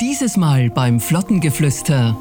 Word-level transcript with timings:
Dieses 0.00 0.36
Mal 0.36 0.70
beim 0.70 1.00
Flottengeflüster. 1.00 2.16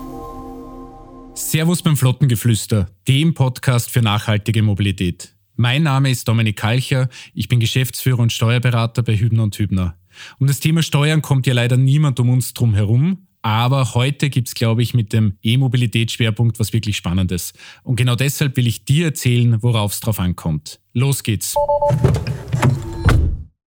Servus 1.35 1.83
beim 1.83 1.95
Flottengeflüster, 1.95 2.89
dem 3.07 3.35
Podcast 3.35 3.91
für 3.91 4.01
nachhaltige 4.01 4.63
Mobilität. 4.63 5.35
Mein 5.55 5.83
Name 5.83 6.09
ist 6.09 6.27
Dominik 6.27 6.57
Kalcher, 6.57 7.07
ich 7.35 7.49
bin 7.49 7.59
Geschäftsführer 7.59 8.17
und 8.17 8.33
Steuerberater 8.33 9.03
bei 9.03 9.15
Hübner 9.15 9.43
und 9.43 9.59
Hübner. 9.59 9.95
Um 10.39 10.47
das 10.47 10.59
Thema 10.59 10.81
Steuern 10.81 11.21
kommt 11.21 11.45
ja 11.45 11.53
leider 11.53 11.77
niemand 11.77 12.19
um 12.19 12.31
uns 12.31 12.55
drum 12.55 12.73
herum, 12.73 13.27
aber 13.43 13.93
heute 13.93 14.31
gibt's, 14.31 14.55
glaube 14.55 14.81
ich, 14.81 14.95
mit 14.95 15.13
dem 15.13 15.37
E-Mobilitätsschwerpunkt 15.43 16.59
was 16.59 16.73
wirklich 16.73 16.97
Spannendes. 16.97 17.53
Und 17.83 17.97
genau 17.97 18.15
deshalb 18.15 18.57
will 18.57 18.65
ich 18.65 18.85
dir 18.85 19.05
erzählen, 19.05 19.61
worauf 19.61 19.93
es 19.93 19.99
drauf 19.99 20.19
ankommt. 20.19 20.79
Los 20.93 21.21
geht's. 21.21 21.53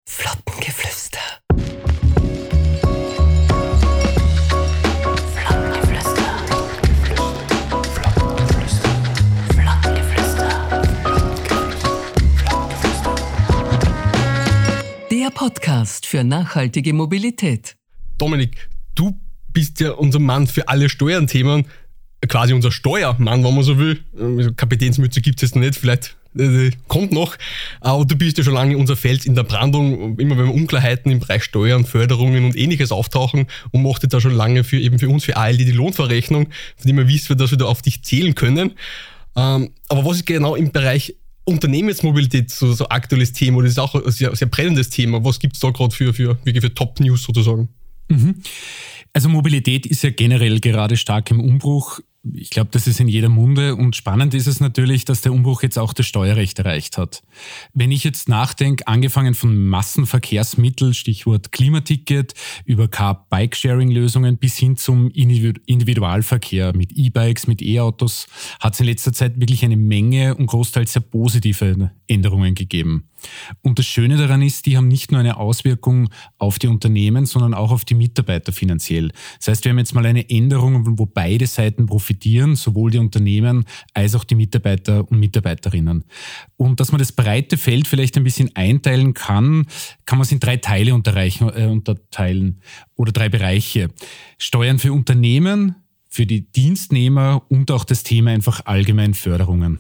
Flottengeflüster. 0.08 0.75
Der 15.26 15.32
Podcast 15.32 16.06
für 16.06 16.24
nachhaltige 16.24 16.94
Mobilität. 16.94 17.76
Dominik, 18.20 18.70
du 18.94 19.20
bist 19.52 19.80
ja 19.80 19.94
unser 19.94 20.20
Mann 20.20 20.46
für 20.46 20.68
alle 20.68 20.88
Steuern-Themen, 20.88 21.66
quasi 22.28 22.54
unser 22.54 22.72
Steuermann, 22.72 23.44
wenn 23.44 23.56
man 23.56 23.64
so 23.64 23.80
will. 23.80 24.04
Also 24.16 24.54
Kapitänsmütze 24.54 25.22
gibt 25.22 25.40
es 25.40 25.50
jetzt 25.50 25.56
noch 25.56 25.64
nicht, 25.64 25.80
vielleicht 25.80 26.16
äh, 26.38 26.70
kommt 26.88 27.12
noch. 27.12 27.38
Aber 27.82 28.06
du 28.06 28.16
bist 28.16 28.38
ja 28.38 28.44
schon 28.44 28.54
lange 28.54 28.78
unser 28.78 28.96
Feld 28.96 29.26
in 29.26 29.34
der 29.34 29.42
Brandung, 29.42 30.20
immer 30.20 30.38
wenn 30.38 30.48
Unklarheiten 30.48 31.12
im 31.12 31.22
Bereich 31.22 31.44
Steuern, 31.44 31.86
Förderungen 31.86 32.46
und 32.46 32.56
ähnliches 32.56 32.92
auftauchen 32.92 33.48
und 33.72 33.82
macht 33.82 34.04
jetzt 34.04 34.14
da 34.14 34.22
schon 34.22 34.36
lange 34.36 34.64
für 34.64 34.78
eben 34.78 35.00
für 35.00 35.10
uns, 35.10 35.24
für 35.24 35.38
ALD 35.38 35.62
die 35.62 35.72
Lohnverrechnung, 35.72 36.50
von 36.78 36.88
dem 36.88 36.98
wir 36.98 37.08
wissen, 37.08 37.36
dass 37.36 37.50
wir 37.50 37.58
da 37.58 37.66
auf 37.66 37.82
dich 37.82 38.04
zählen 38.04 38.36
können. 38.36 38.74
Ähm, 39.36 39.72
aber 39.90 40.06
was 40.06 40.18
ist 40.18 40.28
genau 40.28 40.56
im 40.56 40.72
Bereich 40.72 41.16
Unternehmensmobilität 41.46 42.52
so, 42.52 42.74
so 42.74 42.90
aktuelles 42.90 43.32
Thema 43.34 43.60
oder 43.60 43.68
ist 43.68 43.80
auch 43.80 43.96
ein 43.96 44.12
sehr, 44.12 44.36
sehr 44.36 44.48
brennendes 44.48 44.90
Thema? 44.90 45.24
Was 45.24 45.40
gibt 45.40 45.56
es 45.56 45.60
da 45.62 45.70
gerade 45.70 45.94
für, 45.96 46.14
für, 46.14 46.38
für 46.44 46.74
Top-News 46.74 47.24
sozusagen? 47.24 47.70
Mhm. 48.10 48.42
Also 49.14 49.30
Mobilität 49.30 49.86
ist 49.86 50.04
ja 50.04 50.10
generell 50.10 50.60
gerade 50.60 50.98
stark 50.98 51.32
im 51.32 51.40
Umbruch. 51.40 52.02
Ich 52.34 52.50
glaube, 52.50 52.70
das 52.72 52.88
ist 52.88 53.00
in 53.00 53.08
jeder 53.08 53.30
Munde 53.30 53.76
und 53.76 53.96
spannend 53.96 54.34
ist 54.34 54.48
es 54.48 54.60
natürlich, 54.60 55.06
dass 55.06 55.22
der 55.22 55.32
Umbruch 55.32 55.62
jetzt 55.62 55.78
auch 55.78 55.94
das 55.94 56.08
Steuerrecht 56.08 56.58
erreicht 56.58 56.98
hat. 56.98 57.22
Wenn 57.74 57.92
ich 57.92 58.04
jetzt 58.04 58.30
nachdenke, 58.30 58.88
angefangen 58.88 59.36
von 59.36 59.56
Massenverkehrsmittel, 59.68 60.94
Stichwort 60.94 61.52
Klimaticket, 61.52 62.34
über 62.66 62.88
Car-Bike-Sharing-Lösungen 62.88 64.38
bis 64.38 64.58
hin 64.58 64.76
zum 64.76 65.12
Individualverkehr 65.12 66.76
mit 66.76 66.94
E-Bikes, 66.94 67.48
mit 67.48 67.62
E-Autos, 67.62 68.28
hat 68.60 68.74
es 68.74 68.80
in 68.80 68.88
letzter 68.88 69.14
Zeit 69.14 69.40
wirklich 69.40 69.64
eine 69.64 69.78
Menge 69.78 70.36
und 70.36 70.48
großteils 70.48 70.94
sehr 70.94 71.04
positive 71.04 71.92
Änderungen 72.08 72.56
gegeben. 72.56 73.10
Und 73.62 73.80
das 73.80 73.86
Schöne 73.86 74.18
daran 74.18 74.42
ist, 74.42 74.66
die 74.66 74.78
haben 74.78 74.88
nicht 74.88 75.12
nur 75.12 75.20
eine 75.20 75.38
Auswirkung 75.38 76.10
auf 76.38 76.60
die 76.60 76.68
Unternehmen, 76.68 77.26
sondern 77.26 77.54
auch 77.54 77.72
auf 77.72 77.86
die 77.86 77.96
Mitarbeiter 77.96 78.52
finanziell. 78.52 79.12
Das 79.38 79.48
heißt, 79.48 79.66
wir 79.66 79.72
haben 79.72 79.80
jetzt 79.80 79.94
mal 79.94 80.06
eine 80.06 80.30
Änderung, 80.30 80.98
wo 80.98 81.06
beide 81.06 81.48
Seiten 81.48 81.86
profitieren, 81.86 82.56
sowohl 82.56 82.92
die 82.92 82.98
Unternehmen 82.98 83.66
als 83.94 84.16
auch 84.16 84.24
die 84.24 84.36
Mitarbeiter 84.36 85.10
und 85.10 85.20
Mitarbeiterinnen. 85.20 86.04
Und 86.58 86.80
dass 86.80 86.92
man 86.92 87.00
das 87.00 87.12
breite 87.12 87.58
Feld 87.58 87.88
vielleicht 87.88 88.18
ein 88.18 88.24
bisschen 88.24 88.56
einteilen 88.56 89.14
kann, 89.14 89.66
kann 90.06 90.18
man 90.18 90.26
es 90.26 90.32
in 90.32 90.40
drei 90.40 90.58
Teile 90.58 90.92
äh, 90.92 91.66
unterteilen 91.68 92.62
oder 92.96 93.12
drei 93.12 93.30
Bereiche. 93.30 93.90
Steuern 94.38 94.80
für 94.80 94.94
Unternehmen, 94.94 95.76
für 96.10 96.26
die 96.26 96.50
Dienstnehmer 96.52 97.44
und 97.50 97.72
auch 97.72 97.84
das 97.84 98.04
Thema 98.04 98.32
einfach 98.32 98.66
allgemein 98.66 99.14
Förderungen. 99.14 99.80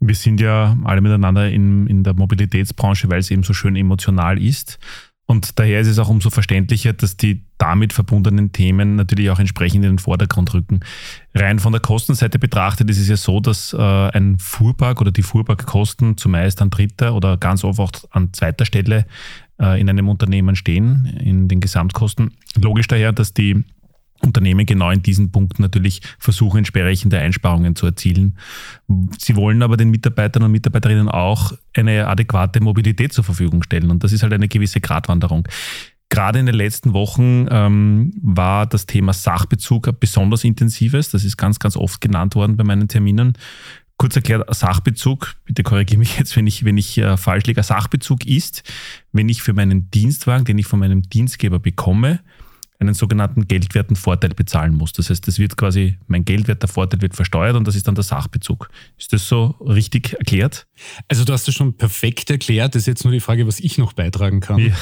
Wir 0.00 0.14
sind 0.14 0.40
ja 0.40 0.76
alle 0.84 1.00
miteinander 1.00 1.48
in, 1.48 1.86
in 1.86 2.02
der 2.02 2.14
Mobilitätsbranche, 2.14 3.08
weil 3.10 3.20
es 3.20 3.30
eben 3.30 3.42
so 3.42 3.52
schön 3.52 3.76
emotional 3.76 4.40
ist. 4.40 4.78
Und 5.26 5.58
daher 5.58 5.80
ist 5.80 5.88
es 5.88 5.98
auch 5.98 6.08
umso 6.08 6.30
verständlicher, 6.30 6.92
dass 6.92 7.16
die 7.16 7.42
damit 7.58 7.92
verbundenen 7.92 8.52
Themen 8.52 8.94
natürlich 8.94 9.28
auch 9.30 9.40
entsprechend 9.40 9.84
in 9.84 9.92
den 9.92 9.98
Vordergrund 9.98 10.54
rücken. 10.54 10.80
Rein 11.34 11.58
von 11.58 11.72
der 11.72 11.80
Kostenseite 11.80 12.38
betrachtet 12.38 12.88
ist 12.90 13.00
es 13.00 13.08
ja 13.08 13.16
so, 13.16 13.40
dass 13.40 13.72
äh, 13.72 13.76
ein 13.76 14.38
Fuhrpark 14.38 15.00
oder 15.00 15.10
die 15.10 15.22
Fuhrparkkosten 15.22 16.16
zumeist 16.16 16.62
an 16.62 16.70
dritter 16.70 17.14
oder 17.14 17.38
ganz 17.38 17.64
oft 17.64 17.80
auch 17.80 17.90
an 18.10 18.32
zweiter 18.32 18.64
Stelle 18.64 19.04
äh, 19.60 19.80
in 19.80 19.90
einem 19.90 20.08
Unternehmen 20.08 20.54
stehen, 20.54 21.06
in 21.18 21.48
den 21.48 21.60
Gesamtkosten. 21.60 22.34
Logisch 22.54 22.86
daher, 22.86 23.12
dass 23.12 23.34
die 23.34 23.64
Unternehmen 24.22 24.66
genau 24.66 24.90
in 24.90 25.02
diesen 25.02 25.30
Punkten 25.30 25.62
natürlich 25.62 26.00
versuchen, 26.18 26.58
entsprechende 26.58 27.18
Einsparungen 27.18 27.76
zu 27.76 27.86
erzielen. 27.86 28.38
Sie 29.18 29.36
wollen 29.36 29.62
aber 29.62 29.76
den 29.76 29.90
Mitarbeitern 29.90 30.42
und 30.42 30.52
Mitarbeiterinnen 30.52 31.08
auch 31.08 31.52
eine 31.74 32.06
adäquate 32.06 32.60
Mobilität 32.60 33.12
zur 33.12 33.24
Verfügung 33.24 33.62
stellen. 33.62 33.90
Und 33.90 34.04
das 34.04 34.12
ist 34.12 34.22
halt 34.22 34.32
eine 34.32 34.48
gewisse 34.48 34.80
Gratwanderung. 34.80 35.46
Gerade 36.08 36.38
in 36.38 36.46
den 36.46 36.54
letzten 36.54 36.92
Wochen 36.92 37.46
ähm, 37.50 38.12
war 38.22 38.66
das 38.66 38.86
Thema 38.86 39.12
Sachbezug 39.12 39.88
ein 39.88 39.96
besonders 39.98 40.44
intensives. 40.44 41.10
Das 41.10 41.24
ist 41.24 41.36
ganz, 41.36 41.58
ganz 41.58 41.76
oft 41.76 42.00
genannt 42.00 42.36
worden 42.36 42.56
bei 42.56 42.62
meinen 42.62 42.86
Terminen. 42.86 43.36
Kurz 43.98 44.14
erklärt, 44.14 44.54
Sachbezug, 44.54 45.34
bitte 45.46 45.62
korrigiere 45.62 45.98
mich 45.98 46.18
jetzt, 46.18 46.36
wenn 46.36 46.46
ich, 46.46 46.64
wenn 46.64 46.76
ich 46.76 46.98
äh, 46.98 47.16
falsch 47.16 47.46
liege. 47.46 47.62
Sachbezug 47.62 48.26
ist, 48.26 48.62
wenn 49.12 49.28
ich 49.28 49.42
für 49.42 49.54
meinen 49.54 49.90
Dienstwagen, 49.90 50.44
den 50.44 50.58
ich 50.58 50.66
von 50.66 50.78
meinem 50.78 51.02
Dienstgeber 51.02 51.58
bekomme, 51.58 52.20
einen 52.78 52.94
sogenannten 52.94 53.48
geldwerten 53.48 53.96
Vorteil 53.96 54.30
bezahlen 54.30 54.74
muss. 54.74 54.92
Das 54.92 55.10
heißt, 55.10 55.26
das 55.26 55.38
wird 55.38 55.56
quasi, 55.56 55.98
mein 56.06 56.24
geldwerter 56.24 56.68
Vorteil 56.68 57.00
wird 57.00 57.14
versteuert 57.14 57.56
und 57.56 57.66
das 57.66 57.74
ist 57.74 57.88
dann 57.88 57.94
der 57.94 58.04
Sachbezug. 58.04 58.68
Ist 58.98 59.12
das 59.12 59.26
so 59.26 59.56
richtig 59.60 60.14
erklärt? 60.14 60.66
Also 61.08 61.24
du 61.24 61.32
hast 61.32 61.48
das 61.48 61.54
schon 61.54 61.76
perfekt 61.76 62.30
erklärt. 62.30 62.74
Das 62.74 62.82
ist 62.82 62.86
jetzt 62.86 63.04
nur 63.04 63.12
die 63.12 63.20
Frage, 63.20 63.46
was 63.46 63.60
ich 63.60 63.78
noch 63.78 63.94
beitragen 63.94 64.40
kann. 64.40 64.58
Ja. 64.58 64.74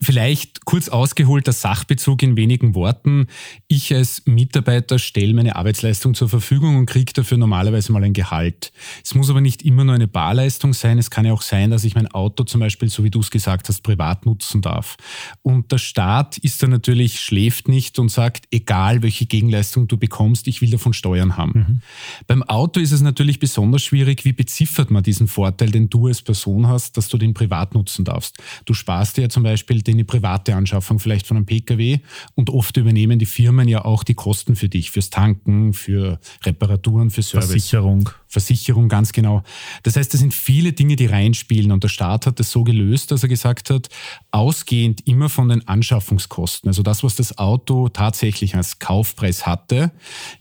Vielleicht 0.00 0.64
kurz 0.64 0.88
ausgeholt 0.88 1.46
der 1.46 1.52
Sachbezug 1.54 2.22
in 2.22 2.36
wenigen 2.36 2.74
Worten. 2.74 3.26
Ich 3.68 3.94
als 3.94 4.22
Mitarbeiter 4.26 4.98
stelle 4.98 5.34
meine 5.34 5.56
Arbeitsleistung 5.56 6.14
zur 6.14 6.28
Verfügung 6.28 6.76
und 6.76 6.86
kriege 6.86 7.12
dafür 7.12 7.38
normalerweise 7.38 7.92
mal 7.92 8.02
ein 8.02 8.12
Gehalt. 8.12 8.72
Es 9.04 9.14
muss 9.14 9.30
aber 9.30 9.40
nicht 9.40 9.62
immer 9.62 9.84
nur 9.84 9.94
eine 9.94 10.08
Barleistung 10.08 10.72
sein. 10.72 10.98
Es 10.98 11.10
kann 11.10 11.26
ja 11.26 11.32
auch 11.32 11.42
sein, 11.42 11.70
dass 11.70 11.84
ich 11.84 11.94
mein 11.94 12.08
Auto 12.08 12.44
zum 12.44 12.60
Beispiel, 12.60 12.88
so 12.88 13.04
wie 13.04 13.10
du 13.10 13.20
es 13.20 13.30
gesagt 13.30 13.68
hast, 13.68 13.82
privat 13.82 14.24
nutzen 14.26 14.62
darf. 14.62 14.96
Und 15.42 15.72
der 15.72 15.78
Staat 15.78 16.38
ist 16.38 16.62
dann 16.62 16.70
natürlich 16.70 17.20
schläft 17.26 17.66
nicht 17.66 17.98
und 17.98 18.08
sagt, 18.08 18.46
egal 18.52 19.02
welche 19.02 19.26
Gegenleistung 19.26 19.88
du 19.88 19.96
bekommst, 19.96 20.46
ich 20.46 20.62
will 20.62 20.70
davon 20.70 20.92
Steuern 20.92 21.36
haben. 21.36 21.52
Mhm. 21.58 21.80
Beim 22.28 22.42
Auto 22.44 22.78
ist 22.78 22.92
es 22.92 23.00
natürlich 23.00 23.40
besonders 23.40 23.82
schwierig, 23.82 24.24
wie 24.24 24.32
beziffert 24.32 24.92
man 24.92 25.02
diesen 25.02 25.26
Vorteil, 25.26 25.72
den 25.72 25.90
du 25.90 26.06
als 26.06 26.22
Person 26.22 26.68
hast, 26.68 26.96
dass 26.96 27.08
du 27.08 27.18
den 27.18 27.34
privat 27.34 27.74
nutzen 27.74 28.04
darfst. 28.04 28.38
Du 28.64 28.74
sparst 28.74 29.16
dir 29.16 29.22
ja 29.22 29.28
zum 29.28 29.42
Beispiel 29.42 29.82
deine 29.82 30.04
private 30.04 30.54
Anschaffung 30.54 31.00
vielleicht 31.00 31.26
von 31.26 31.36
einem 31.36 31.46
Pkw 31.46 31.98
und 32.36 32.50
oft 32.50 32.76
übernehmen 32.76 33.18
die 33.18 33.26
Firmen 33.26 33.66
ja 33.66 33.84
auch 33.84 34.04
die 34.04 34.14
Kosten 34.14 34.54
für 34.54 34.68
dich, 34.68 34.92
fürs 34.92 35.10
Tanken, 35.10 35.72
für 35.72 36.20
Reparaturen, 36.44 37.10
für 37.10 37.22
Service. 37.22 37.48
Versicherung. 37.48 38.08
Versicherung, 38.36 38.90
ganz 38.90 39.12
genau. 39.12 39.42
Das 39.82 39.96
heißt, 39.96 40.12
es 40.12 40.20
sind 40.20 40.34
viele 40.34 40.74
Dinge, 40.74 40.96
die 40.96 41.06
reinspielen 41.06 41.72
und 41.72 41.82
der 41.82 41.88
Staat 41.88 42.26
hat 42.26 42.38
das 42.38 42.50
so 42.50 42.64
gelöst, 42.64 43.10
dass 43.10 43.22
er 43.22 43.30
gesagt 43.30 43.70
hat, 43.70 43.88
ausgehend 44.30 45.06
immer 45.06 45.30
von 45.30 45.48
den 45.48 45.66
Anschaffungskosten, 45.66 46.68
also 46.68 46.82
das, 46.82 47.02
was 47.02 47.14
das 47.16 47.38
Auto 47.38 47.88
tatsächlich 47.88 48.54
als 48.54 48.78
Kaufpreis 48.78 49.46
hatte, 49.46 49.90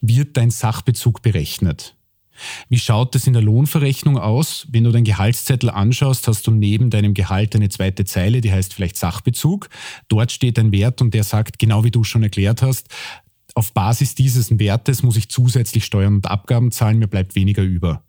wird 0.01 0.35
dein 0.35 0.51
Sachbezug 0.51 1.21
berechnet. 1.21 1.95
Wie 2.67 2.79
schaut 2.79 3.15
das 3.15 3.27
in 3.27 3.33
der 3.33 3.41
Lohnverrechnung 3.41 4.17
aus? 4.17 4.67
Wenn 4.69 4.83
du 4.83 4.91
deinen 4.91 5.05
Gehaltszettel 5.05 5.69
anschaust, 5.69 6.27
hast 6.27 6.45
du 6.47 6.51
neben 6.51 6.89
deinem 6.89 7.13
Gehalt 7.13 7.55
eine 7.55 7.69
zweite 7.69 8.03
Zeile, 8.03 8.41
die 8.41 8.51
heißt 8.51 8.73
vielleicht 8.73 8.97
Sachbezug. 8.97 9.69
Dort 10.09 10.33
steht 10.33 10.59
ein 10.59 10.73
Wert 10.73 11.01
und 11.01 11.13
der 11.13 11.23
sagt, 11.23 11.59
genau 11.59 11.85
wie 11.85 11.91
du 11.91 12.03
schon 12.03 12.23
erklärt 12.23 12.61
hast, 12.61 12.89
auf 13.53 13.73
Basis 13.73 14.15
dieses 14.15 14.59
Wertes 14.59 15.03
muss 15.03 15.17
ich 15.17 15.29
zusätzlich 15.29 15.85
Steuern 15.85 16.15
und 16.15 16.27
Abgaben 16.27 16.71
zahlen, 16.71 16.99
mir 16.99 17.07
bleibt 17.07 17.35
weniger 17.35 17.63
über. 17.63 18.03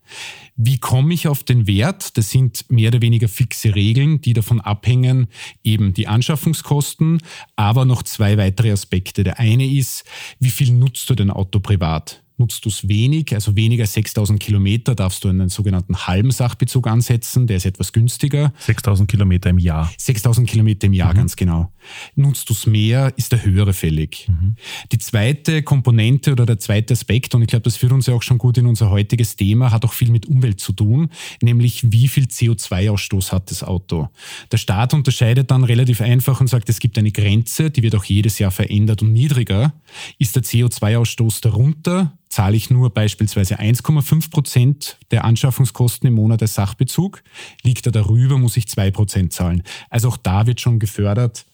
Wie 0.57 0.79
komme 0.79 1.15
ich 1.15 1.29
auf 1.29 1.45
den 1.45 1.67
Wert? 1.67 2.17
Das 2.17 2.31
sind 2.31 2.71
mehr 2.71 2.89
oder 2.89 3.03
weniger 3.03 3.29
fixe 3.29 3.75
Regeln, 3.75 4.21
die 4.21 4.33
davon 4.33 4.61
abhängen, 4.61 5.29
eben 5.63 5.95
die 5.95 6.09
Anschaffungskosten, 6.09 7.23
aber 7.55 7.85
noch 7.85 8.03
zwei 8.03 8.39
weitere 8.39 8.73
Aspekte. 8.73 9.23
Der 9.23 9.39
eine 9.39 9.67
ist, 9.67 10.05
wie 10.41 10.51
viel 10.51 10.73
nutzt 10.73 11.09
du 11.11 11.15
dein 11.15 11.31
Auto 11.31 11.61
privat? 11.61 12.23
Nutzt 12.39 12.65
du 12.65 12.69
es 12.69 12.89
wenig, 12.89 13.35
also 13.35 13.57
weniger 13.57 13.85
als 13.85 13.95
6000 13.95 14.39
Kilometer, 14.39 14.95
darfst 14.95 15.25
du 15.25 15.29
einen 15.29 15.49
sogenannten 15.49 15.97
halben 16.07 16.31
Sachbezug 16.31 16.87
ansetzen, 16.87 17.47
der 17.47 17.57
ist 17.57 17.67
etwas 17.67 17.93
günstiger. 17.93 18.53
6000 18.59 19.11
Kilometer 19.11 19.51
im 19.51 19.59
Jahr. 19.59 19.91
6000 19.97 20.49
Kilometer 20.49 20.87
im 20.87 20.93
Jahr, 20.93 21.13
mhm. 21.13 21.19
ganz 21.19 21.37
genau. 21.37 21.73
Nutzt 22.15 22.49
du 22.49 22.53
es 22.53 22.67
mehr, 22.67 23.13
ist 23.17 23.33
der 23.33 23.45
höhere 23.45 23.73
fällig. 23.73 24.29
Mhm. 24.29 24.57
Die 24.93 24.99
zweite 24.99 25.63
Komponente 25.63 26.33
oder 26.33 26.45
der 26.45 26.59
zweite 26.59 26.93
Aspekt, 26.93 27.35
und 27.35 27.43
ich 27.43 27.49
glaube, 27.49 27.63
das 27.63 27.77
führt 27.77 27.93
uns 27.93 28.07
ja 28.07 28.15
auch 28.15 28.23
schon 28.23 28.39
gut 28.39 28.59
in 28.59 28.67
unser 28.67 28.91
heutiges 28.91 29.37
Thema, 29.37 29.71
hat 29.71 29.85
auch 29.85 29.93
viel 29.93 30.11
mit 30.11 30.27
Umwelt 30.27 30.61
zu 30.61 30.73
tun, 30.73 31.09
nämlich 31.41 31.91
wie 31.91 32.09
viel 32.09 32.25
CO2-Ausstoß 32.25 33.33
hat 33.33 33.51
das 33.51 33.63
Auto. 33.63 34.09
Der 34.53 34.59
Staat 34.59 34.93
unterscheidet 34.93 35.51
dann 35.51 35.65
relativ 35.65 36.01
einfach 36.01 36.41
und 36.41 36.49
sagt, 36.49 36.69
es 36.69 36.81
gibt 36.81 36.99
eine 36.99 37.13
Grenze, 37.13 37.71
die 37.71 37.83
wird 37.83 37.95
auch 37.95 38.05
jedes 38.05 38.39
Jahr 38.39 38.51
verändert 38.51 39.03
und 39.03 39.13
niedriger. 39.13 39.73
Ist 40.19 40.37
der 40.37 40.43
CO2-Ausstoß 40.43 41.41
darunter, 41.41 42.13
zahle 42.37 42.55
ich 42.55 42.69
nur 42.69 42.91
beispielsweise 42.91 43.59
1,5 43.59 44.31
Prozent 44.31 44.99
der 45.11 45.25
Anschaffungskosten 45.25 46.07
im 46.07 46.15
Monat 46.17 46.43
als 46.43 46.53
Sachbezug. 46.53 47.23
Liegt 47.63 47.87
er 47.87 47.93
darüber, 47.93 48.37
muss 48.37 48.59
ich 48.59 48.69
2 48.69 48.91
Prozent 48.91 49.33
zahlen. 49.33 49.63
Also 49.89 50.09
auch 50.09 50.19
da 50.19 50.47
wird 50.47 50.61
schon 50.61 50.79
gefördert, 50.79 51.47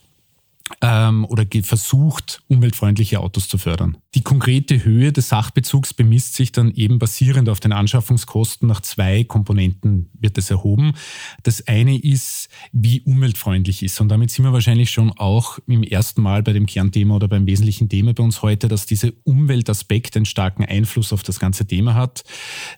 ähm, 0.81 1.25
oder 1.26 1.44
versucht, 1.62 2.43
umweltfreundliche 2.49 3.20
Autos 3.20 3.46
zu 3.46 3.58
fördern. 3.58 3.96
Die 4.14 4.22
konkrete 4.22 4.84
Höhe 4.84 5.12
des 5.12 5.28
Sachbezugs 5.28 5.94
bemisst 5.94 6.34
sich 6.34 6.52
dann 6.52 6.72
eben 6.74 6.98
basierend 6.98 7.48
auf 7.48 7.60
den 7.60 7.72
Anschaffungskosten. 7.72 8.68
Nach 8.68 8.80
zwei 8.80 9.24
Komponenten 9.24 10.10
wird 10.18 10.38
es 10.38 10.50
erhoben. 10.50 10.92
Das 11.42 11.66
eine 11.66 11.98
ist, 11.98 12.48
wie 12.72 13.00
umweltfreundlich 13.00 13.82
ist. 13.82 14.00
Und 14.00 14.08
damit 14.08 14.30
sind 14.30 14.44
wir 14.44 14.52
wahrscheinlich 14.52 14.90
schon 14.90 15.12
auch 15.12 15.58
im 15.66 15.82
ersten 15.82 16.22
Mal 16.22 16.42
bei 16.42 16.52
dem 16.52 16.66
Kernthema 16.66 17.16
oder 17.16 17.28
beim 17.28 17.46
wesentlichen 17.46 17.88
Thema 17.88 18.14
bei 18.14 18.22
uns 18.22 18.42
heute, 18.42 18.68
dass 18.68 18.86
dieser 18.86 19.10
Umweltaspekt 19.24 20.16
einen 20.16 20.26
starken 20.26 20.64
Einfluss 20.64 21.12
auf 21.12 21.22
das 21.22 21.40
ganze 21.40 21.66
Thema 21.66 21.94
hat. 21.94 22.24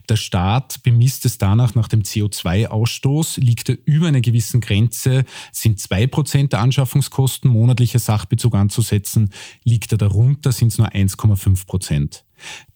Der 0.09 0.17
Staat 0.17 0.83
bemisst 0.83 1.25
es 1.25 1.39
danach 1.39 1.75
nach 1.75 1.89
dem 1.89 2.03
CO2-Ausstoß. 2.03 3.41
Liegt 3.41 3.69
er 3.69 3.79
über 3.85 4.09
einer 4.09 4.21
gewissen 4.21 4.61
Grenze, 4.61 5.25
sind 5.53 5.81
zwei 5.81 6.07
Prozent 6.07 6.53
der 6.53 6.61
Anschaffungskosten 6.61 7.51
monatlich 7.51 7.75
monatlicher 7.75 7.99
Sachbezug 7.99 8.55
anzusetzen. 8.55 9.31
Liegt 9.65 9.93
er 9.93 9.99
darunter, 9.99 10.53
sind 10.53 10.69
es 10.69 10.79
nur 10.79 10.93
1,5 11.25 11.67
Prozent. 11.67 12.25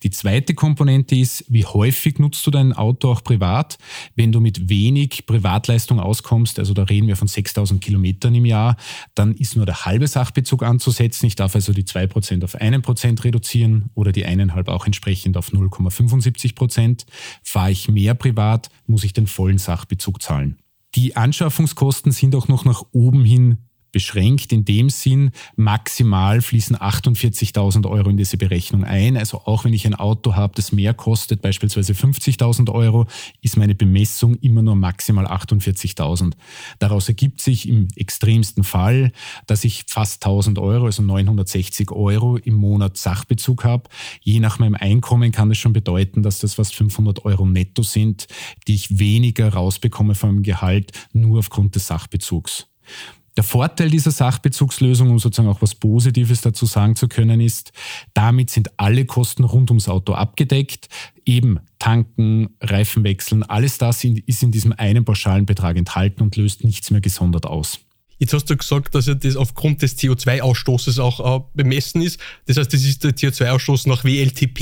Die 0.02 0.10
zweite 0.10 0.54
Komponente 0.54 1.16
ist, 1.16 1.44
wie 1.48 1.64
häufig 1.64 2.18
nutzt 2.18 2.46
du 2.46 2.50
dein 2.50 2.72
Auto 2.72 3.10
auch 3.10 3.22
privat? 3.22 3.78
Wenn 4.14 4.32
du 4.32 4.40
mit 4.40 4.68
wenig 4.68 5.26
Privatleistung 5.26 6.00
auskommst, 6.00 6.58
also 6.58 6.74
da 6.74 6.84
reden 6.84 7.08
wir 7.08 7.16
von 7.16 7.28
6000 7.28 7.82
Kilometern 7.82 8.34
im 8.34 8.44
Jahr, 8.44 8.76
dann 9.14 9.34
ist 9.34 9.56
nur 9.56 9.66
der 9.66 9.84
halbe 9.84 10.06
Sachbezug 10.06 10.62
anzusetzen. 10.62 11.26
Ich 11.26 11.36
darf 11.36 11.54
also 11.54 11.72
die 11.72 11.84
2% 11.84 12.44
auf 12.44 12.54
1% 12.54 13.24
reduzieren 13.24 13.90
oder 13.94 14.12
die 14.12 14.26
1,5 14.26 14.68
auch 14.68 14.86
entsprechend 14.86 15.36
auf 15.36 15.50
0,75%. 15.50 17.04
Fahre 17.42 17.70
ich 17.70 17.88
mehr 17.88 18.14
privat, 18.14 18.70
muss 18.86 19.04
ich 19.04 19.12
den 19.12 19.26
vollen 19.26 19.58
Sachbezug 19.58 20.22
zahlen. 20.22 20.58
Die 20.94 21.16
Anschaffungskosten 21.16 22.12
sind 22.12 22.34
auch 22.34 22.48
noch 22.48 22.64
nach 22.64 22.82
oben 22.92 23.24
hin 23.24 23.58
beschränkt 23.92 24.52
in 24.52 24.64
dem 24.64 24.90
Sinn, 24.90 25.30
maximal 25.56 26.40
fließen 26.40 26.76
48.000 26.76 27.88
Euro 27.88 28.10
in 28.10 28.16
diese 28.16 28.36
Berechnung 28.36 28.84
ein. 28.84 29.16
Also 29.16 29.42
auch 29.44 29.64
wenn 29.64 29.72
ich 29.72 29.86
ein 29.86 29.94
Auto 29.94 30.36
habe, 30.36 30.54
das 30.54 30.72
mehr 30.72 30.94
kostet, 30.94 31.42
beispielsweise 31.42 31.92
50.000 31.92 32.72
Euro, 32.72 33.06
ist 33.42 33.56
meine 33.56 33.74
Bemessung 33.74 34.36
immer 34.36 34.62
nur 34.62 34.76
maximal 34.76 35.26
48.000. 35.26 36.34
Daraus 36.78 37.08
ergibt 37.08 37.40
sich 37.40 37.68
im 37.68 37.88
extremsten 37.96 38.64
Fall, 38.64 39.12
dass 39.46 39.64
ich 39.64 39.84
fast 39.88 40.24
1.000 40.24 40.60
Euro, 40.60 40.86
also 40.86 41.02
960 41.02 41.90
Euro 41.90 42.36
im 42.36 42.54
Monat 42.54 42.96
Sachbezug 42.96 43.64
habe. 43.64 43.88
Je 44.20 44.40
nach 44.40 44.58
meinem 44.58 44.74
Einkommen 44.74 45.32
kann 45.32 45.48
das 45.48 45.58
schon 45.58 45.72
bedeuten, 45.72 46.22
dass 46.22 46.40
das 46.40 46.54
fast 46.54 46.74
500 46.74 47.24
Euro 47.24 47.44
netto 47.44 47.82
sind, 47.82 48.28
die 48.66 48.74
ich 48.74 48.98
weniger 48.98 49.52
rausbekomme 49.52 50.14
meinem 50.38 50.42
Gehalt, 50.42 50.92
nur 51.12 51.40
aufgrund 51.40 51.74
des 51.74 51.86
Sachbezugs. 51.86 52.66
Der 53.38 53.44
Vorteil 53.44 53.88
dieser 53.88 54.10
Sachbezugslösung, 54.10 55.10
um 55.10 55.20
sozusagen 55.20 55.48
auch 55.48 55.62
was 55.62 55.76
Positives 55.76 56.40
dazu 56.40 56.66
sagen 56.66 56.96
zu 56.96 57.06
können, 57.06 57.40
ist, 57.40 57.70
damit 58.12 58.50
sind 58.50 58.72
alle 58.80 59.04
Kosten 59.04 59.44
rund 59.44 59.70
ums 59.70 59.88
Auto 59.88 60.14
abgedeckt. 60.14 60.88
Eben 61.24 61.60
tanken, 61.78 62.48
Reifen 62.60 63.04
wechseln, 63.04 63.44
alles 63.44 63.78
das 63.78 64.02
ist 64.02 64.42
in 64.42 64.50
diesem 64.50 64.72
einen 64.72 65.04
pauschalen 65.04 65.46
Betrag 65.46 65.76
enthalten 65.76 66.20
und 66.24 66.34
löst 66.34 66.64
nichts 66.64 66.90
mehr 66.90 67.00
gesondert 67.00 67.46
aus. 67.46 67.78
Jetzt 68.18 68.32
hast 68.32 68.46
du 68.46 68.56
gesagt, 68.56 68.96
dass 68.96 69.06
ja 69.06 69.14
das 69.14 69.36
aufgrund 69.36 69.82
des 69.82 69.96
CO2-Ausstoßes 70.00 70.98
auch 70.98 71.38
äh, 71.38 71.44
bemessen 71.54 72.02
ist. 72.02 72.18
Das 72.46 72.56
heißt, 72.56 72.74
das 72.74 72.82
ist 72.82 73.04
der 73.04 73.12
CO2-Ausstoß 73.12 73.88
nach 73.88 74.02
WLTP, 74.02 74.60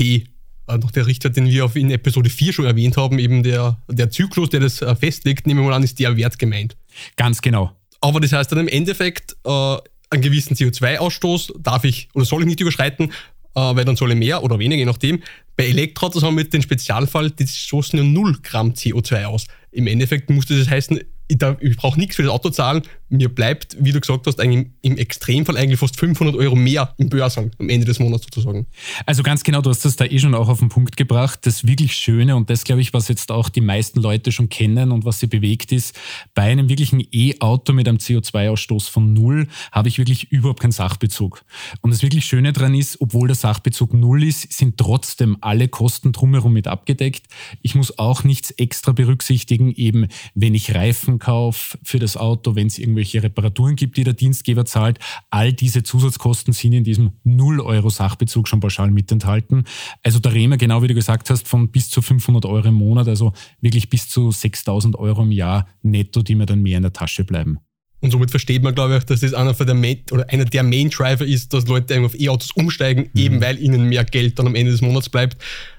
äh, 0.67 0.77
nach 0.77 0.91
der 0.91 1.07
Richter, 1.07 1.31
den 1.31 1.47
wir 1.47 1.75
in 1.75 1.89
Episode 1.89 2.29
4 2.29 2.53
schon 2.53 2.65
erwähnt 2.65 2.95
haben, 2.95 3.17
eben 3.17 3.41
der, 3.41 3.81
der 3.89 4.11
Zyklus, 4.11 4.49
der 4.49 4.59
das 4.59 4.83
äh, 4.83 4.95
festlegt, 4.95 5.47
nehmen 5.47 5.61
wir 5.61 5.69
mal 5.69 5.75
an, 5.77 5.81
ist 5.81 5.97
der 5.97 6.15
Wert 6.15 6.37
gemeint. 6.37 6.77
Ganz 7.15 7.41
genau. 7.41 7.71
Aber 8.01 8.19
das 8.19 8.33
heißt 8.33 8.51
dann 8.51 8.59
im 8.59 8.67
Endeffekt, 8.67 9.35
äh, 9.45 9.77
einen 10.09 10.21
gewissen 10.21 10.55
CO2-Ausstoß 10.55 11.53
darf 11.59 11.83
ich 11.83 12.09
oder 12.13 12.25
soll 12.25 12.41
ich 12.41 12.47
nicht 12.47 12.61
überschreiten, 12.61 13.11
äh, 13.55 13.59
weil 13.59 13.85
dann 13.85 13.95
soll 13.95 14.11
ich 14.11 14.17
mehr 14.17 14.43
oder 14.43 14.59
weniger, 14.59 14.79
je 14.79 14.85
nachdem. 14.85 15.21
Bei 15.55 15.65
Elektroautos 15.65 16.23
haben 16.23 16.37
wir 16.37 16.43
dem 16.43 16.61
Spezialfall, 16.61 17.31
die 17.31 17.47
stoßen 17.47 17.97
ja 17.97 18.05
0 18.05 18.37
Gramm 18.43 18.71
CO2 18.73 19.25
aus. 19.25 19.47
Im 19.71 19.87
Endeffekt 19.87 20.29
muss 20.29 20.45
das 20.45 20.69
heißen, 20.69 20.99
ich, 21.27 21.37
ich 21.59 21.77
brauche 21.77 21.99
nichts 21.99 22.15
für 22.15 22.23
das 22.23 22.31
Auto 22.31 22.49
zahlen. 22.49 22.83
Mir 23.09 23.29
bleibt, 23.29 23.75
wie 23.79 23.91
du 23.91 23.99
gesagt 23.99 24.25
hast, 24.25 24.39
eigentlich 24.39 24.67
im 24.81 24.97
Extremfall 24.97 25.57
eigentlich 25.57 25.79
fast 25.79 25.99
500 25.99 26.35
Euro 26.35 26.55
mehr 26.55 26.93
im 26.97 27.09
Börsen 27.09 27.51
am 27.59 27.69
Ende 27.69 27.85
des 27.85 27.99
Monats 27.99 28.23
sozusagen. 28.23 28.67
Also 29.05 29.23
ganz 29.23 29.43
genau, 29.43 29.61
du 29.61 29.69
hast 29.69 29.83
das 29.83 29.95
da 29.95 30.05
eh 30.05 30.19
schon 30.19 30.33
auch 30.33 30.49
auf 30.49 30.59
den 30.59 30.69
Punkt 30.69 30.97
gebracht. 30.97 31.39
Das 31.43 31.67
wirklich 31.67 31.93
Schöne 31.95 32.35
und 32.35 32.49
das, 32.49 32.63
glaube 32.63 32.81
ich, 32.81 32.93
was 32.93 33.07
jetzt 33.09 33.31
auch 33.31 33.49
die 33.49 33.61
meisten 33.61 34.01
Leute 34.01 34.31
schon 34.31 34.49
kennen 34.49 34.91
und 34.91 35.05
was 35.05 35.19
sie 35.19 35.27
bewegt 35.27 35.71
ist, 35.71 35.95
bei 36.33 36.43
einem 36.43 36.69
wirklichen 36.69 37.05
E-Auto 37.11 37.73
mit 37.73 37.87
einem 37.87 37.97
CO2-Ausstoß 37.97 38.89
von 38.89 39.13
null 39.13 39.47
habe 39.71 39.89
ich 39.89 39.97
wirklich 39.97 40.31
überhaupt 40.31 40.61
keinen 40.61 40.71
Sachbezug. 40.71 41.43
Und 41.81 41.91
das 41.91 42.01
wirklich 42.01 42.25
Schöne 42.25 42.53
daran 42.53 42.73
ist, 42.73 43.01
obwohl 43.01 43.27
der 43.27 43.35
Sachbezug 43.35 43.93
null 43.93 44.23
ist, 44.23 44.51
sind 44.53 44.77
trotzdem 44.77 45.37
alle 45.41 45.67
Kosten 45.67 46.13
drumherum 46.13 46.53
mit 46.53 46.67
abgedeckt. 46.67 47.23
Ich 47.61 47.75
muss 47.75 47.97
auch 47.99 48.23
nichts 48.23 48.51
extra 48.51 48.93
berücksichtigen, 48.93 49.73
eben 49.73 50.07
wenn 50.33 50.55
ich 50.55 50.73
Reifen 50.73 51.17
Warenkauf 51.17 51.77
für 51.83 51.99
das 51.99 52.15
Auto, 52.15 52.55
wenn 52.55 52.67
es 52.67 52.77
irgendwelche 52.97 53.23
Reparaturen 53.23 53.75
gibt, 53.75 53.97
die 53.97 54.03
der 54.03 54.13
Dienstgeber 54.13 54.65
zahlt. 54.65 54.99
All 55.29 55.53
diese 55.53 55.83
Zusatzkosten 55.83 56.53
sind 56.53 56.73
in 56.73 56.83
diesem 56.83 57.11
0 57.23 57.61
Euro 57.61 57.89
Sachbezug 57.89 58.47
schon 58.47 58.59
pauschal 58.59 58.91
mit 58.91 59.11
enthalten. 59.11 59.63
Also 60.03 60.19
da 60.19 60.29
reden 60.29 60.51
wir, 60.51 60.57
genau 60.57 60.81
wie 60.81 60.87
du 60.87 60.95
gesagt 60.95 61.29
hast, 61.29 61.47
von 61.47 61.69
bis 61.69 61.89
zu 61.89 62.01
500 62.01 62.45
Euro 62.45 62.67
im 62.67 62.73
Monat, 62.73 63.07
also 63.07 63.33
wirklich 63.61 63.89
bis 63.89 64.09
zu 64.09 64.31
6000 64.31 64.97
Euro 64.97 65.23
im 65.23 65.31
Jahr 65.31 65.67
netto, 65.81 66.21
die 66.21 66.35
mir 66.35 66.45
dann 66.45 66.61
mehr 66.61 66.77
in 66.77 66.83
der 66.83 66.93
Tasche 66.93 67.23
bleiben. 67.23 67.59
Und 67.99 68.11
somit 68.11 68.29
versteht 68.29 68.61
man, 68.61 68.75
glaube 68.75 68.95
ich, 68.95 69.03
dass 69.05 69.21
das 69.21 69.33
einer, 69.33 69.53
der 69.53 69.73
Main, 69.73 70.03
oder 70.11 70.29
einer 70.29 70.45
der 70.45 70.61
Main 70.61 70.89
Driver 70.91 71.25
ist, 71.25 71.51
dass 71.53 71.65
Leute 71.65 71.99
auf 72.01 72.19
E-Autos 72.19 72.51
umsteigen, 72.51 73.09
mhm. 73.13 73.19
eben 73.19 73.41
weil 73.41 73.59
ihnen 73.59 73.89
mehr 73.89 74.05
Geld 74.05 74.37
dann 74.37 74.45
am 74.45 74.53
Ende 74.53 74.71
des 74.71 74.81
Monats 74.81 75.09
bleibt. 75.09 75.37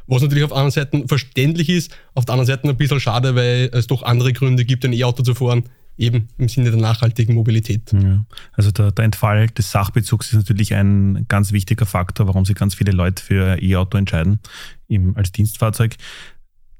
Was 0.09 0.23
natürlich 0.23 0.43
auf 0.43 0.51
der 0.51 0.59
anderen 0.59 0.73
Seite 0.73 1.05
verständlich 1.07 1.69
ist, 1.69 1.97
auf 2.15 2.25
der 2.25 2.33
anderen 2.35 2.47
Seite 2.47 2.69
ein 2.69 2.77
bisschen 2.77 2.99
schade, 2.99 3.37
weil 3.37 3.71
es 3.73 3.87
doch 3.87 4.03
andere 4.03 4.33
Gründe 4.33 4.65
gibt, 4.65 4.85
ein 4.85 4.93
E-Auto 4.93 5.23
zu 5.23 5.35
fahren, 5.35 5.65
eben 5.99 6.29
im 6.39 6.49
Sinne 6.49 6.71
der 6.71 6.81
nachhaltigen 6.81 7.35
Mobilität. 7.35 7.93
Ja. 7.93 8.25
Also 8.53 8.71
der, 8.71 8.93
der, 8.93 9.05
Entfall 9.05 9.49
des 9.49 9.71
Sachbezugs 9.71 10.29
ist 10.29 10.35
natürlich 10.35 10.75
ein 10.75 11.27
ganz 11.29 11.53
wichtiger 11.53 11.87
Faktor, 11.87 12.27
warum 12.29 12.45
sich 12.45 12.55
ganz 12.57 12.75
viele 12.75 12.93
Leute 12.93 13.23
für 13.23 13.61
E-Auto 13.61 13.99
entscheiden 13.99 14.39
im, 14.87 15.17
als 15.17 15.33
Dienstfahrzeug. 15.33 15.97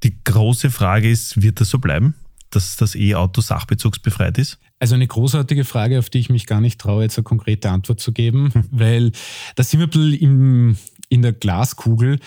Die 0.03 0.15
große 0.23 0.71
Frage 0.71 1.09
ist, 1.09 1.41
wird 1.41 1.59
das 1.59 1.69
so 1.69 1.79
bleiben, 1.79 2.15
dass 2.49 2.77
das 2.77 2.95
E-Auto 2.95 3.41
sachbezugsbefreit 3.41 4.37
ist? 4.37 4.57
Also 4.79 4.95
eine 4.95 5.07
großartige 5.07 5.65
Frage, 5.65 5.99
auf 5.99 6.09
die 6.09 6.19
ich 6.19 6.29
mich 6.29 6.45
gar 6.45 6.61
nicht 6.61 6.79
traue, 6.79 7.03
jetzt 7.03 7.17
eine 7.17 7.23
konkrete 7.23 7.69
Antwort 7.69 7.99
zu 7.99 8.13
geben, 8.13 8.53
hm. 8.53 8.63
weil 8.71 9.11
da 9.55 9.63
sind 9.63 9.81
wir 9.81 9.87
ein 9.87 9.89
bisschen 9.89 10.13
im, 10.13 10.77
in 11.09 11.21
der 11.21 11.33
Glaskugel. 11.33 12.19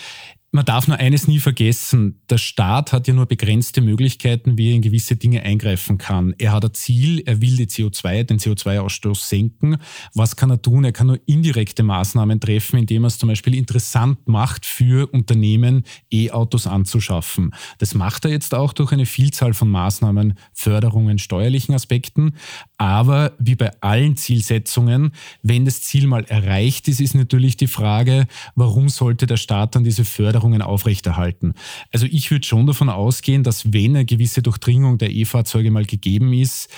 Man 0.55 0.65
darf 0.65 0.87
nur 0.87 0.97
eines 0.97 1.27
nie 1.27 1.39
vergessen. 1.39 2.21
Der 2.29 2.37
Staat 2.37 2.93
hat 2.93 3.07
ja 3.07 3.15
nur 3.15 3.25
begrenzte 3.25 3.81
Möglichkeiten, 3.81 4.55
wie 4.55 4.69
er 4.69 4.75
in 4.75 4.83
gewisse 4.83 5.15
Dinge 5.15 5.41
eingreifen 5.41 5.97
kann. 5.97 6.35
Er 6.37 6.51
hat 6.51 6.63
ein 6.63 6.75
Ziel, 6.75 7.23
er 7.25 7.41
will 7.41 7.57
die 7.57 7.65
CO2, 7.65 8.23
den 8.23 8.37
CO2-Ausstoß 8.37 9.15
senken. 9.15 9.77
Was 10.13 10.35
kann 10.35 10.51
er 10.51 10.61
tun? 10.61 10.83
Er 10.83 10.91
kann 10.91 11.07
nur 11.07 11.19
indirekte 11.25 11.81
Maßnahmen 11.81 12.39
treffen, 12.39 12.77
indem 12.77 13.03
er 13.03 13.07
es 13.07 13.17
zum 13.17 13.29
Beispiel 13.29 13.55
interessant 13.55 14.27
macht 14.27 14.67
für 14.67 15.11
Unternehmen, 15.11 15.85
E-Autos 16.11 16.67
anzuschaffen. 16.67 17.55
Das 17.79 17.95
macht 17.95 18.23
er 18.25 18.29
jetzt 18.29 18.53
auch 18.53 18.73
durch 18.73 18.91
eine 18.91 19.07
Vielzahl 19.07 19.55
von 19.55 19.71
Maßnahmen, 19.71 20.35
Förderungen, 20.53 21.17
steuerlichen 21.17 21.73
Aspekten. 21.73 22.35
Aber 22.77 23.33
wie 23.39 23.55
bei 23.55 23.71
allen 23.81 24.17
Zielsetzungen, 24.17 25.13
wenn 25.41 25.65
das 25.65 25.81
Ziel 25.81 26.05
mal 26.05 26.25
erreicht 26.25 26.87
ist, 26.87 27.01
ist 27.01 27.15
natürlich 27.15 27.57
die 27.57 27.65
Frage, 27.65 28.27
warum 28.53 28.89
sollte 28.89 29.25
der 29.25 29.37
Staat 29.37 29.73
dann 29.73 29.83
diese 29.83 30.05
Förderungen 30.43 30.61
aufrechterhalten? 30.61 31.53
Also 31.91 32.05
ich 32.05 32.29
würde 32.29 32.45
schon 32.45 32.67
davon 32.67 32.89
ausgehen, 32.89 33.43
dass 33.43 33.71
wenn 33.71 33.95
eine 33.95 34.05
gewisse 34.05 34.41
Durchdringung 34.41 34.97
der 34.97 35.11
E-Fahrzeuge 35.11 35.71
mal 35.71 35.85
gegeben 35.85 36.33
ist, 36.33 36.69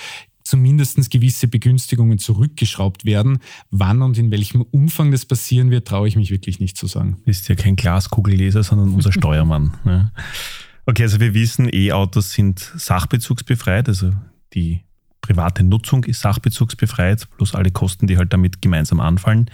zumindest 0.44 1.10
gewisse 1.10 1.48
Begünstigungen 1.48 2.20
zurückgeschraubt 2.20 3.06
werden. 3.06 3.40
Wann 3.72 4.04
und 4.04 4.18
in 4.20 4.30
welchem 4.30 4.62
Umfang 4.62 5.12
das 5.12 5.26
passieren 5.26 5.72
wird, 5.72 5.88
traue 5.88 6.08
ich 6.08 6.16
mich 6.16 6.30
wirklich 6.30 6.60
nicht 6.60 6.78
zu 6.78 6.86
sagen. 6.86 7.18
Ist 7.26 7.50
ja 7.50 7.56
kein 7.56 7.76
Glaskugelleser, 7.76 8.62
sondern 8.62 8.94
unser 8.94 9.12
Steuermann. 9.20 9.74
Ja. 9.86 10.12
Okay, 10.86 11.02
also 11.02 11.20
wir 11.20 11.34
wissen, 11.34 11.68
E-Autos 11.74 12.34
sind 12.34 12.60
sachbezugsbefreit, 12.60 13.88
also 13.88 14.12
die 14.54 14.82
private 15.26 15.64
Nutzung 15.64 16.04
ist 16.04 16.22
sachbezugsbefreit, 16.22 17.28
plus 17.38 17.56
alle 17.56 17.72
Kosten, 17.72 18.06
die 18.06 18.18
halt 18.18 18.32
damit 18.32 18.62
gemeinsam 18.62 19.00
anfallen. 19.00 19.50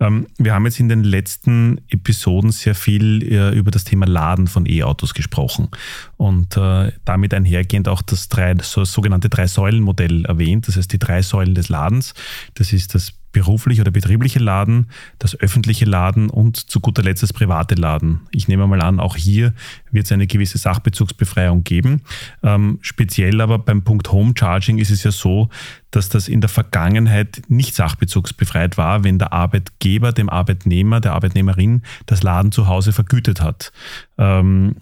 Ähm, 0.00 0.26
wir 0.38 0.54
haben 0.54 0.64
jetzt 0.64 0.80
in 0.80 0.88
den 0.88 1.04
letzten 1.04 1.80
Episoden 1.88 2.52
sehr 2.52 2.74
viel 2.74 3.22
äh, 3.22 3.50
über 3.50 3.70
das 3.70 3.84
Thema 3.84 4.06
Laden 4.06 4.46
von 4.46 4.66
E-Autos 4.66 5.12
gesprochen 5.12 5.68
und 6.16 6.56
äh, 6.56 6.92
damit 7.04 7.34
einhergehend 7.34 7.88
auch 7.88 8.02
das, 8.02 8.28
drei, 8.28 8.54
so, 8.62 8.84
sogenannte 8.84 9.28
Drei-Säulen-Modell 9.28 10.24
erwähnt, 10.24 10.68
das 10.68 10.76
heißt 10.76 10.92
die 10.92 10.98
drei 10.98 11.20
Säulen 11.20 11.54
des 11.54 11.68
Ladens. 11.68 12.14
Das 12.54 12.72
ist 12.72 12.94
das 12.94 13.19
berufliche 13.32 13.82
oder 13.82 13.90
betriebliche 13.90 14.38
Laden, 14.38 14.86
das 15.18 15.38
öffentliche 15.38 15.84
Laden 15.84 16.30
und 16.30 16.56
zu 16.56 16.80
guter 16.80 17.02
Letzt 17.02 17.22
das 17.22 17.32
private 17.32 17.74
Laden. 17.74 18.20
Ich 18.30 18.48
nehme 18.48 18.66
mal 18.66 18.80
an, 18.80 19.00
auch 19.00 19.16
hier 19.16 19.54
wird 19.90 20.06
es 20.06 20.12
eine 20.12 20.26
gewisse 20.26 20.58
Sachbezugsbefreiung 20.58 21.64
geben. 21.64 22.02
Ähm, 22.42 22.78
speziell 22.82 23.40
aber 23.40 23.58
beim 23.58 23.82
Punkt 23.82 24.10
Home 24.12 24.32
Charging 24.36 24.78
ist 24.78 24.90
es 24.90 25.04
ja 25.04 25.10
so, 25.10 25.48
dass 25.90 26.08
das 26.08 26.28
in 26.28 26.40
der 26.40 26.50
Vergangenheit 26.50 27.42
nicht 27.48 27.74
sachbezugsbefreit 27.74 28.78
war, 28.78 29.04
wenn 29.04 29.18
der 29.18 29.32
Arbeitgeber 29.32 30.12
dem 30.12 30.28
Arbeitnehmer, 30.28 31.00
der 31.00 31.12
Arbeitnehmerin 31.12 31.82
das 32.06 32.22
Laden 32.22 32.52
zu 32.52 32.66
Hause 32.66 32.92
vergütet 32.92 33.40
hat. 33.40 33.72
Ähm, 34.18 34.76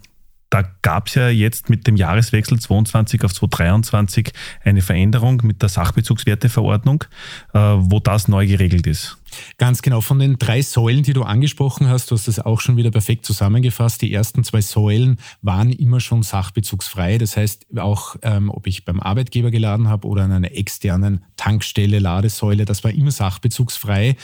da 0.50 0.64
gab 0.82 1.08
es 1.08 1.14
ja 1.14 1.28
jetzt 1.28 1.68
mit 1.68 1.86
dem 1.86 1.96
Jahreswechsel 1.96 2.58
22 2.58 3.24
auf 3.24 3.34
2023 3.34 4.32
eine 4.64 4.80
Veränderung 4.80 5.42
mit 5.44 5.60
der 5.62 5.68
Sachbezugswerteverordnung, 5.68 7.04
äh, 7.52 7.58
wo 7.58 8.00
das 8.00 8.28
neu 8.28 8.46
geregelt 8.46 8.86
ist. 8.86 9.17
Ganz 9.56 9.82
genau. 9.82 10.00
Von 10.00 10.18
den 10.18 10.38
drei 10.38 10.62
Säulen, 10.62 11.02
die 11.02 11.12
du 11.12 11.22
angesprochen 11.22 11.88
hast, 11.88 12.10
du 12.10 12.14
hast 12.14 12.28
das 12.28 12.38
auch 12.38 12.60
schon 12.60 12.76
wieder 12.76 12.90
perfekt 12.90 13.26
zusammengefasst. 13.26 14.02
Die 14.02 14.12
ersten 14.12 14.44
zwei 14.44 14.60
Säulen 14.60 15.18
waren 15.42 15.70
immer 15.70 16.00
schon 16.00 16.22
sachbezugsfrei. 16.22 17.18
Das 17.18 17.36
heißt, 17.36 17.78
auch 17.78 18.16
ähm, 18.22 18.50
ob 18.50 18.66
ich 18.66 18.84
beim 18.84 19.00
Arbeitgeber 19.00 19.50
geladen 19.50 19.88
habe 19.88 20.06
oder 20.06 20.24
an 20.24 20.32
einer 20.32 20.52
externen 20.52 21.24
Tankstelle, 21.36 21.98
Ladesäule, 21.98 22.64
das 22.64 22.84
war 22.84 22.92
immer 22.92 23.10
sachbezugsfrei. 23.10 24.16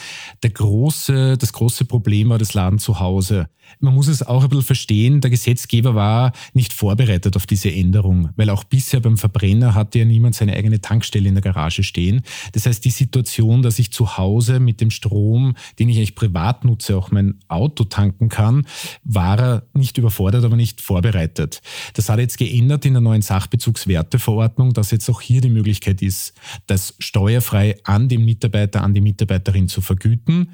Der 0.43 0.49
große, 0.49 1.37
das 1.37 1.53
große 1.53 1.85
Problem 1.85 2.29
war 2.29 2.37
das 2.37 2.53
Laden 2.53 2.79
zu 2.79 2.99
Hause. 2.99 3.47
Man 3.79 3.93
muss 3.93 4.07
es 4.07 4.23
auch 4.23 4.43
ein 4.43 4.49
bisschen 4.49 4.63
verstehen, 4.65 5.21
der 5.21 5.31
Gesetzgeber 5.31 5.95
war 5.95 6.31
nicht 6.53 6.73
vorbereitet 6.73 7.35
auf 7.35 7.45
diese 7.45 7.71
Änderung, 7.71 8.29
weil 8.35 8.49
auch 8.49 8.63
bisher 8.63 8.99
beim 8.99 9.17
Verbrenner 9.17 9.73
hatte 9.73 9.99
ja 9.99 10.05
niemand 10.05 10.35
seine 10.35 10.53
eigene 10.53 10.81
Tankstelle 10.81 11.27
in 11.27 11.35
der 11.35 11.41
Garage 11.41 11.83
stehen. 11.83 12.21
Das 12.53 12.65
heißt, 12.65 12.85
die 12.85 12.91
Situation, 12.91 13.61
dass 13.61 13.79
ich 13.79 13.91
zu 13.91 14.17
Hause 14.17 14.59
mit 14.59 14.81
dem 14.81 14.91
Strom, 14.95 15.55
den 15.77 15.89
ich 15.89 15.97
eigentlich 15.97 16.15
privat 16.15 16.65
nutze, 16.65 16.97
auch 16.97 17.11
mein 17.11 17.39
Auto 17.47 17.83
tanken 17.83 18.29
kann, 18.29 18.65
war 19.03 19.39
er 19.39 19.63
nicht 19.73 19.97
überfordert, 19.97 20.43
aber 20.43 20.55
nicht 20.55 20.81
vorbereitet. 20.81 21.61
Das 21.93 22.09
hat 22.09 22.19
jetzt 22.19 22.37
geändert 22.37 22.85
in 22.85 22.93
der 22.93 23.01
neuen 23.01 23.21
Sachbezugswerteverordnung, 23.21 24.73
dass 24.73 24.91
jetzt 24.91 25.09
auch 25.09 25.21
hier 25.21 25.41
die 25.41 25.49
Möglichkeit 25.49 26.01
ist, 26.01 26.33
das 26.67 26.95
steuerfrei 26.99 27.77
an 27.83 28.09
den 28.09 28.25
Mitarbeiter, 28.25 28.83
an 28.83 28.93
die 28.93 29.01
Mitarbeiterin 29.01 29.67
zu 29.67 29.81
vergüten. 29.81 30.51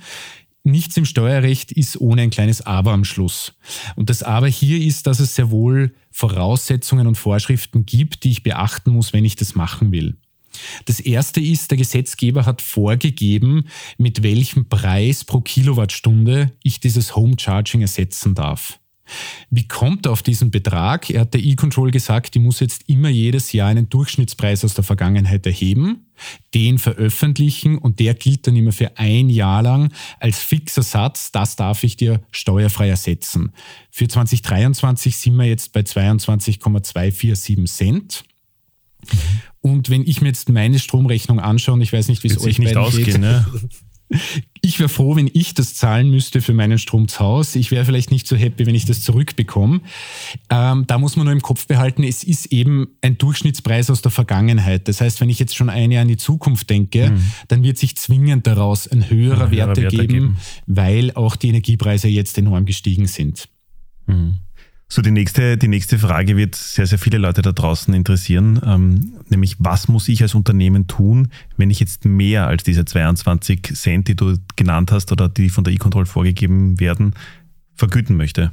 Nichts 0.63 0.95
im 0.97 1.05
Steuerrecht 1.05 1.71
ist 1.71 1.99
ohne 1.99 2.21
ein 2.21 2.29
kleines 2.29 2.61
Aber 2.61 2.91
am 2.91 3.03
Schluss. 3.03 3.53
Und 3.95 4.11
das 4.11 4.21
Aber 4.21 4.47
hier 4.47 4.79
ist, 4.79 5.07
dass 5.07 5.19
es 5.19 5.35
sehr 5.35 5.49
wohl 5.49 5.95
Voraussetzungen 6.11 7.07
und 7.07 7.15
Vorschriften 7.15 7.85
gibt, 7.85 8.23
die 8.23 8.31
ich 8.31 8.43
beachten 8.43 8.91
muss, 8.91 9.11
wenn 9.11 9.25
ich 9.25 9.35
das 9.35 9.55
machen 9.55 9.91
will. 9.91 10.17
Das 10.85 10.99
erste 10.99 11.39
ist, 11.39 11.71
der 11.71 11.77
Gesetzgeber 11.77 12.45
hat 12.45 12.61
vorgegeben, 12.61 13.65
mit 13.97 14.23
welchem 14.23 14.67
Preis 14.67 15.23
pro 15.23 15.41
Kilowattstunde 15.41 16.51
ich 16.63 16.79
dieses 16.79 17.15
Home 17.15 17.35
Charging 17.39 17.81
ersetzen 17.81 18.35
darf. 18.35 18.79
Wie 19.49 19.67
kommt 19.67 20.05
er 20.05 20.11
auf 20.11 20.23
diesen 20.23 20.51
Betrag? 20.51 21.09
Er 21.09 21.21
hat 21.21 21.33
der 21.33 21.41
E-Control 21.41 21.91
gesagt, 21.91 22.33
die 22.35 22.39
muss 22.39 22.59
jetzt 22.59 22.87
immer 22.87 23.09
jedes 23.09 23.51
Jahr 23.51 23.69
einen 23.69 23.89
Durchschnittspreis 23.89 24.63
aus 24.63 24.73
der 24.73 24.83
Vergangenheit 24.83 25.45
erheben, 25.45 26.07
den 26.53 26.77
veröffentlichen 26.77 27.77
und 27.77 27.99
der 27.99 28.13
gilt 28.13 28.47
dann 28.47 28.55
immer 28.55 28.71
für 28.71 28.97
ein 28.97 29.29
Jahr 29.29 29.63
lang 29.63 29.91
als 30.19 30.39
fixer 30.39 30.83
Satz. 30.83 31.31
Das 31.31 31.55
darf 31.55 31.83
ich 31.83 31.97
dir 31.97 32.21
steuerfrei 32.31 32.89
ersetzen. 32.89 33.51
Für 33.89 34.07
2023 34.07 35.17
sind 35.17 35.35
wir 35.35 35.45
jetzt 35.45 35.73
bei 35.73 35.83
22,247 35.83 37.65
Cent. 37.65 38.23
Und 39.61 39.89
wenn 39.89 40.05
ich 40.05 40.21
mir 40.21 40.27
jetzt 40.27 40.49
meine 40.49 40.79
Stromrechnung 40.79 41.39
anschaue, 41.39 41.75
und 41.75 41.81
ich 41.81 41.93
weiß 41.93 42.07
nicht, 42.07 42.23
wie 42.23 42.27
es 42.27 42.41
euch 42.41 42.59
nicht 42.59 42.75
ausgehen, 42.75 43.05
geht, 43.05 43.19
ne? 43.21 43.45
Ich 44.61 44.79
wäre 44.79 44.89
froh, 44.89 45.15
wenn 45.15 45.29
ich 45.33 45.53
das 45.53 45.73
zahlen 45.73 46.11
müsste 46.11 46.41
für 46.41 46.53
meinen 46.53 46.77
Strom 46.77 47.07
zu 47.07 47.19
Hause. 47.19 47.59
Ich 47.59 47.71
wäre 47.71 47.85
vielleicht 47.85 48.11
nicht 48.11 48.27
so 48.27 48.35
happy, 48.35 48.65
wenn 48.65 48.75
ich 48.75 48.85
das 48.85 49.01
zurückbekomme. 49.01 49.81
Ähm, 50.49 50.85
da 50.85 50.97
muss 50.97 51.15
man 51.15 51.25
nur 51.25 51.33
im 51.33 51.41
Kopf 51.41 51.65
behalten, 51.65 52.03
es 52.03 52.23
ist 52.23 52.47
eben 52.47 52.89
ein 53.01 53.17
Durchschnittspreis 53.17 53.89
aus 53.89 54.01
der 54.01 54.11
Vergangenheit. 54.11 54.87
Das 54.87 55.01
heißt, 55.01 55.21
wenn 55.21 55.29
ich 55.29 55.39
jetzt 55.39 55.55
schon 55.55 55.69
ein 55.69 55.91
Jahr 55.91 56.01
in 56.01 56.09
die 56.09 56.17
Zukunft 56.17 56.69
denke, 56.69 57.11
mhm. 57.11 57.23
dann 57.47 57.63
wird 57.63 57.77
sich 57.77 57.95
zwingend 57.97 58.45
daraus 58.45 58.87
ein 58.87 59.09
höherer 59.09 59.45
ja, 59.51 59.67
Wert 59.67 59.77
ergeben, 59.77 60.37
weil 60.67 61.11
auch 61.13 61.35
die 61.35 61.49
Energiepreise 61.49 62.07
jetzt 62.07 62.37
enorm 62.37 62.65
gestiegen 62.65 63.07
sind. 63.07 63.47
Mhm. 64.07 64.39
So, 64.93 65.01
die 65.01 65.11
nächste, 65.11 65.57
die 65.57 65.69
nächste 65.69 65.97
Frage 65.97 66.35
wird 66.35 66.53
sehr, 66.53 66.85
sehr 66.85 66.99
viele 66.99 67.17
Leute 67.17 67.41
da 67.41 67.53
draußen 67.53 67.93
interessieren, 67.93 68.59
ähm, 68.65 69.13
nämlich 69.29 69.55
was 69.57 69.87
muss 69.87 70.09
ich 70.09 70.21
als 70.21 70.35
Unternehmen 70.35 70.87
tun, 70.87 71.29
wenn 71.55 71.69
ich 71.69 71.79
jetzt 71.79 72.03
mehr 72.03 72.47
als 72.47 72.63
diese 72.63 72.83
22 72.83 73.73
Cent, 73.73 74.09
die 74.09 74.17
du 74.17 74.35
genannt 74.57 74.91
hast 74.91 75.13
oder 75.13 75.29
die 75.29 75.47
von 75.47 75.63
der 75.63 75.71
E-Control 75.71 76.05
vorgegeben 76.05 76.77
werden, 76.81 77.15
vergüten 77.73 78.17
möchte? 78.17 78.51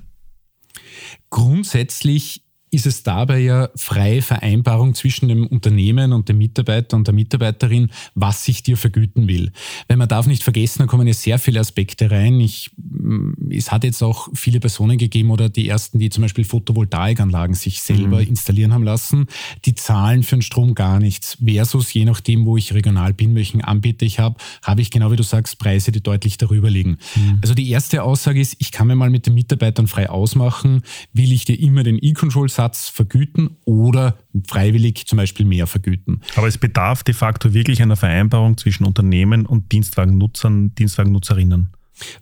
Grundsätzlich 1.28 2.44
ist 2.70 2.86
es 2.86 3.02
dabei 3.02 3.38
ja 3.38 3.68
freie 3.74 4.22
Vereinbarung 4.22 4.94
zwischen 4.94 5.28
dem 5.28 5.46
Unternehmen 5.46 6.12
und 6.12 6.28
dem 6.28 6.38
Mitarbeiter 6.38 6.96
und 6.96 7.06
der 7.06 7.14
Mitarbeiterin, 7.14 7.90
was 8.14 8.44
sich 8.44 8.62
dir 8.62 8.76
vergüten 8.76 9.28
will. 9.28 9.52
Weil 9.86 9.96
man 9.96 10.08
darf 10.08 10.26
nicht 10.26 10.42
vergessen, 10.42 10.80
da 10.80 10.86
kommen 10.86 11.06
ja 11.06 11.14
sehr 11.14 11.38
viele 11.38 11.60
Aspekte 11.60 12.10
rein. 12.10 12.40
Ich, 12.40 12.70
mm, 12.76 13.50
es 13.50 13.72
hat 13.72 13.84
jetzt 13.84 14.02
auch 14.02 14.28
viele 14.34 14.60
Personen 14.60 14.98
gegeben 14.98 15.30
oder 15.30 15.48
die 15.48 15.68
ersten, 15.68 15.98
die 15.98 16.10
zum 16.10 16.22
Beispiel 16.22 16.44
Photovoltaikanlagen 16.44 17.54
sich 17.54 17.80
selber 17.80 18.20
mhm. 18.20 18.28
installieren 18.28 18.72
haben 18.72 18.84
lassen, 18.84 19.26
die 19.64 19.74
zahlen 19.74 20.22
für 20.22 20.36
den 20.36 20.42
Strom 20.42 20.74
gar 20.74 20.98
nichts. 20.98 21.38
Versus 21.44 21.92
je 21.92 22.04
nachdem, 22.04 22.44
wo 22.44 22.56
ich 22.56 22.74
regional 22.74 23.14
bin, 23.14 23.34
welchen 23.34 23.62
Anbieter 23.62 24.04
ich 24.06 24.18
habe, 24.18 24.36
habe 24.62 24.80
ich 24.80 24.90
genau 24.90 25.10
wie 25.10 25.16
du 25.16 25.22
sagst, 25.22 25.58
Preise, 25.58 25.92
die 25.92 26.02
deutlich 26.02 26.38
darüber 26.38 26.70
liegen. 26.70 26.98
Mhm. 27.16 27.38
Also 27.40 27.54
die 27.54 27.68
erste 27.70 28.02
Aussage 28.02 28.40
ist, 28.40 28.56
ich 28.58 28.72
kann 28.72 28.86
mir 28.86 28.96
mal 28.96 29.10
mit 29.10 29.26
den 29.26 29.34
Mitarbeitern 29.34 29.86
frei 29.86 30.10
ausmachen, 30.10 30.82
will 31.12 31.32
ich 31.32 31.44
dir 31.44 31.58
immer 31.58 31.82
den 31.82 31.98
E-Control 32.00 32.48
Satz 32.58 32.88
vergüten 32.88 33.50
oder 33.64 34.18
freiwillig 34.48 35.06
zum 35.06 35.16
Beispiel 35.16 35.46
mehr 35.46 35.68
vergüten. 35.68 36.22
Aber 36.34 36.48
es 36.48 36.58
bedarf 36.58 37.04
de 37.04 37.14
facto 37.14 37.54
wirklich 37.54 37.80
einer 37.80 37.94
Vereinbarung 37.94 38.56
zwischen 38.56 38.84
Unternehmen 38.84 39.46
und 39.46 39.70
Dienstwagennutzern, 39.70 40.74
Dienstwagennutzerinnen. 40.74 41.70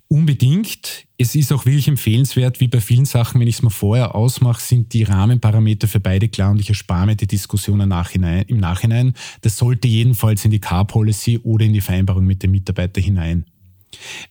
Unbedingt. 0.07 1.07
Es 1.17 1.33
ist 1.33 1.51
auch 1.51 1.65
wirklich 1.65 1.87
empfehlenswert, 1.87 2.59
wie 2.59 2.67
bei 2.67 2.81
vielen 2.81 3.05
Sachen, 3.05 3.41
wenn 3.41 3.47
ich 3.47 3.55
es 3.55 3.61
mal 3.63 3.71
vorher 3.71 4.13
ausmache, 4.13 4.61
sind 4.61 4.93
die 4.93 5.03
Rahmenparameter 5.03 5.87
für 5.87 5.99
beide 5.99 6.29
klar 6.29 6.51
und 6.51 6.59
ich 6.59 6.69
erspare 6.69 7.07
mir 7.07 7.15
die 7.15 7.25
Diskussion 7.25 7.79
im 7.79 7.89
Nachhinein. 7.89 8.43
Im 8.47 8.57
Nachhinein. 8.57 9.13
Das 9.41 9.57
sollte 9.57 9.87
jedenfalls 9.87 10.45
in 10.45 10.51
die 10.51 10.59
Car-Policy 10.59 11.39
oder 11.39 11.65
in 11.65 11.73
die 11.73 11.81
Vereinbarung 11.81 12.25
mit 12.25 12.43
dem 12.43 12.51
Mitarbeiter 12.51 13.01
hinein. 13.01 13.45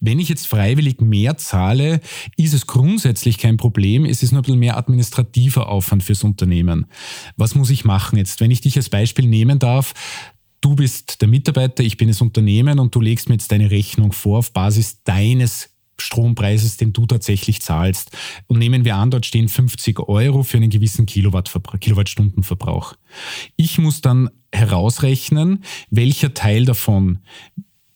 Wenn 0.00 0.18
ich 0.18 0.28
jetzt 0.28 0.46
freiwillig 0.46 1.00
mehr 1.00 1.36
zahle, 1.36 2.00
ist 2.36 2.54
es 2.54 2.66
grundsätzlich 2.66 3.38
kein 3.38 3.56
Problem. 3.56 4.04
Es 4.04 4.22
ist 4.22 4.32
nur 4.32 4.40
ein 4.40 4.44
bisschen 4.44 4.58
mehr 4.58 4.76
administrativer 4.76 5.68
Aufwand 5.68 6.02
fürs 6.02 6.25
Unternehmen. 6.25 6.86
Was 7.36 7.54
muss 7.54 7.70
ich 7.70 7.84
machen 7.84 8.18
jetzt? 8.18 8.40
Wenn 8.40 8.50
ich 8.50 8.60
dich 8.60 8.76
als 8.76 8.88
Beispiel 8.88 9.26
nehmen 9.26 9.58
darf, 9.58 9.94
du 10.60 10.75
bist 10.75 11.20
der 11.20 11.28
Mitarbeiter, 11.28 11.82
ich 11.82 11.96
bin 11.96 12.08
das 12.08 12.20
Unternehmen 12.20 12.78
und 12.78 12.94
du 12.94 13.00
legst 13.00 13.28
mir 13.28 13.34
jetzt 13.34 13.52
deine 13.52 13.70
Rechnung 13.70 14.12
vor 14.12 14.38
auf 14.38 14.52
Basis 14.52 15.02
deines 15.04 15.70
Strompreises, 15.98 16.76
den 16.76 16.92
du 16.92 17.06
tatsächlich 17.06 17.62
zahlst. 17.62 18.10
Und 18.46 18.58
nehmen 18.58 18.84
wir 18.84 18.96
an, 18.96 19.10
dort 19.10 19.25
stehen 19.26 19.48
50 19.48 19.98
Euro 20.00 20.42
für 20.42 20.58
einen 20.58 20.70
gewissen 20.70 21.06
Kilowattstundenverbrauch. 21.06 22.94
Ich 23.56 23.78
muss 23.78 24.00
dann 24.02 24.30
herausrechnen, 24.52 25.64
welcher 25.90 26.34
Teil 26.34 26.64
davon 26.64 27.20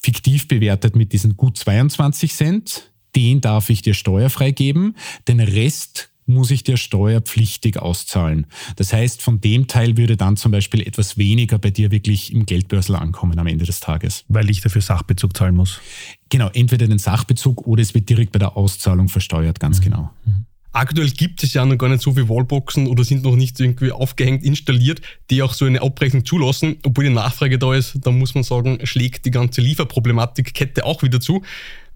fiktiv 0.02 0.49
bewertet 0.49 0.97
mit 0.97 1.12
diesen 1.12 1.37
gut 1.37 1.59
22 1.59 2.33
Cent. 2.33 2.92
Den 3.16 3.40
darf 3.40 3.71
ich 3.71 3.83
dir 3.83 3.95
steuerfrei 3.95 4.52
geben. 4.52 4.95
Den 5.26 5.40
Rest 5.40 6.11
muss 6.26 6.50
ich 6.50 6.62
dir 6.62 6.76
steuerpflichtig 6.76 7.78
auszahlen. 7.78 8.47
Das 8.76 8.92
heißt, 8.92 9.21
von 9.21 9.40
dem 9.40 9.66
Teil 9.66 9.97
würde 9.97 10.16
dann 10.16 10.37
zum 10.37 10.52
Beispiel 10.52 10.87
etwas 10.87 11.19
weniger 11.19 11.59
bei 11.59 11.71
dir 11.71 11.90
wirklich 11.90 12.33
im 12.33 12.47
Geldbörsel 12.47 12.95
ankommen 12.95 13.38
am 13.38 13.47
Ende 13.47 13.64
des 13.64 13.80
Tages. 13.80 14.25
Weil 14.28 14.49
ich 14.49 14.61
dafür 14.61 14.80
Sachbezug 14.80 15.37
zahlen 15.37 15.57
muss. 15.57 15.80
Genau, 16.28 16.49
entweder 16.54 16.87
den 16.87 16.99
Sachbezug 16.99 17.66
oder 17.66 17.83
es 17.83 17.95
wird 17.95 18.09
direkt 18.09 18.33
bei 18.33 18.38
der 18.38 18.57
Auszahlung 18.57 19.09
versteuert, 19.09 19.61
ganz 19.61 19.80
mhm. 19.80 19.85
genau. 19.85 20.11
Mhm. 20.25 20.47
Aktuell 20.72 21.10
gibt 21.10 21.42
es 21.42 21.52
ja 21.52 21.64
noch 21.64 21.76
gar 21.76 21.88
nicht 21.88 22.02
so 22.02 22.12
viele 22.12 22.28
Wallboxen 22.28 22.86
oder 22.86 23.02
sind 23.02 23.24
noch 23.24 23.34
nicht 23.34 23.58
irgendwie 23.58 23.90
aufgehängt, 23.90 24.44
installiert, 24.44 25.00
die 25.28 25.42
auch 25.42 25.52
so 25.52 25.64
eine 25.64 25.82
Abrechnung 25.82 26.24
zulassen. 26.24 26.76
Obwohl 26.84 27.04
die 27.04 27.10
Nachfrage 27.10 27.58
da 27.58 27.74
ist, 27.74 27.98
da 28.02 28.12
muss 28.12 28.34
man 28.34 28.44
sagen, 28.44 28.78
schlägt 28.84 29.24
die 29.26 29.32
ganze 29.32 29.60
Lieferproblematik-Kette 29.62 30.84
auch 30.84 31.02
wieder 31.02 31.20
zu. 31.20 31.42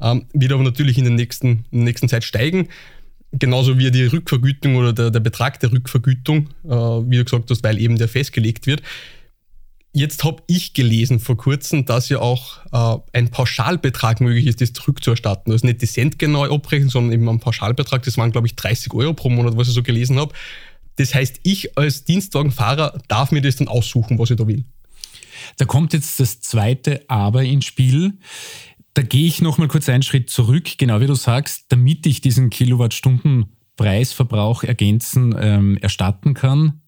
Ähm, 0.00 0.26
wird 0.33 0.52
aber 0.52 0.64
natürlich 0.64 0.99
in, 0.99 1.04
den 1.04 1.14
nächsten, 1.14 1.64
der 1.71 1.85
nächsten 1.85 2.09
Zeit 2.09 2.25
steigen. 2.25 2.69
Genauso 3.33 3.78
wie 3.78 3.90
die 3.90 4.04
Rückvergütung 4.04 4.76
oder 4.76 4.93
der, 4.93 5.11
der 5.11 5.21
Betrag 5.21 5.61
der 5.61 5.71
Rückvergütung, 5.71 6.49
äh, 6.64 6.69
wie 6.71 7.16
du 7.16 7.25
gesagt 7.25 7.50
hast, 7.50 7.62
weil 7.62 7.81
eben 7.81 7.97
der 7.97 8.09
festgelegt 8.09 8.66
wird. 8.66 8.83
Jetzt 9.97 10.25
habe 10.25 10.43
ich 10.49 10.75
gelesen 10.75 11.21
vor 11.21 11.37
kurzem, 11.37 11.85
dass 11.85 12.09
ja 12.09 12.19
auch 12.19 12.59
äh, 12.73 13.01
ein 13.13 13.31
Pauschalbetrag 13.31 14.21
möglich 14.21 14.47
ist, 14.47 14.61
das 14.61 14.73
zurückzuerstatten. 14.73 15.53
Also 15.53 15.65
nicht 15.65 15.83
die 15.83 15.87
centgenaue 15.87 16.51
Abrechnung, 16.51 16.91
sondern 16.91 17.13
eben 17.13 17.29
ein 17.29 17.39
Pauschalbetrag. 17.39 18.03
Das 18.03 18.19
waren, 18.19 18.33
glaube 18.33 18.49
ich, 18.49 18.57
30 18.57 18.93
Euro 18.93 19.15
pro 19.15 19.31
Monat, 19.31 19.57
was 19.57 19.69
ich 19.69 19.75
so 19.75 19.85
gelesen 19.85 20.19
habe. 20.19 20.35
Das 20.97 21.15
heißt, 21.15 21.39
ich 21.45 21.79
als 21.79 22.03
Dienstwagenfahrer 22.05 23.01
darf 23.07 23.31
mir 23.31 23.41
das 23.41 23.55
dann 23.55 23.69
aussuchen, 23.69 24.19
was 24.19 24.31
ich 24.31 24.37
da 24.37 24.49
will. 24.49 24.65
Da 25.59 25.65
kommt 25.65 25.93
jetzt 25.93 26.19
das 26.19 26.41
zweite 26.41 27.05
Aber 27.09 27.45
ins 27.45 27.65
Spiel. 27.65 28.15
Da 28.95 29.03
gehe 29.03 29.29
ich 29.29 29.43
nochmal 29.43 29.69
kurz 29.69 29.89
einen 29.89 30.03
Schritt 30.03 30.29
zurück, 30.29 30.77
genau 30.77 31.01
wie 31.01 31.07
du 31.07 31.15
sagst, 31.15 31.67
damit 31.69 32.05
ich 32.07 32.21
diesen 32.21 32.51
Kilowattstunden 32.51 33.47
Preisverbrauch 33.77 34.65
ergänzen, 34.65 35.37
ähm, 35.39 35.77
erstatten 35.79 36.35
kann, 36.35 36.81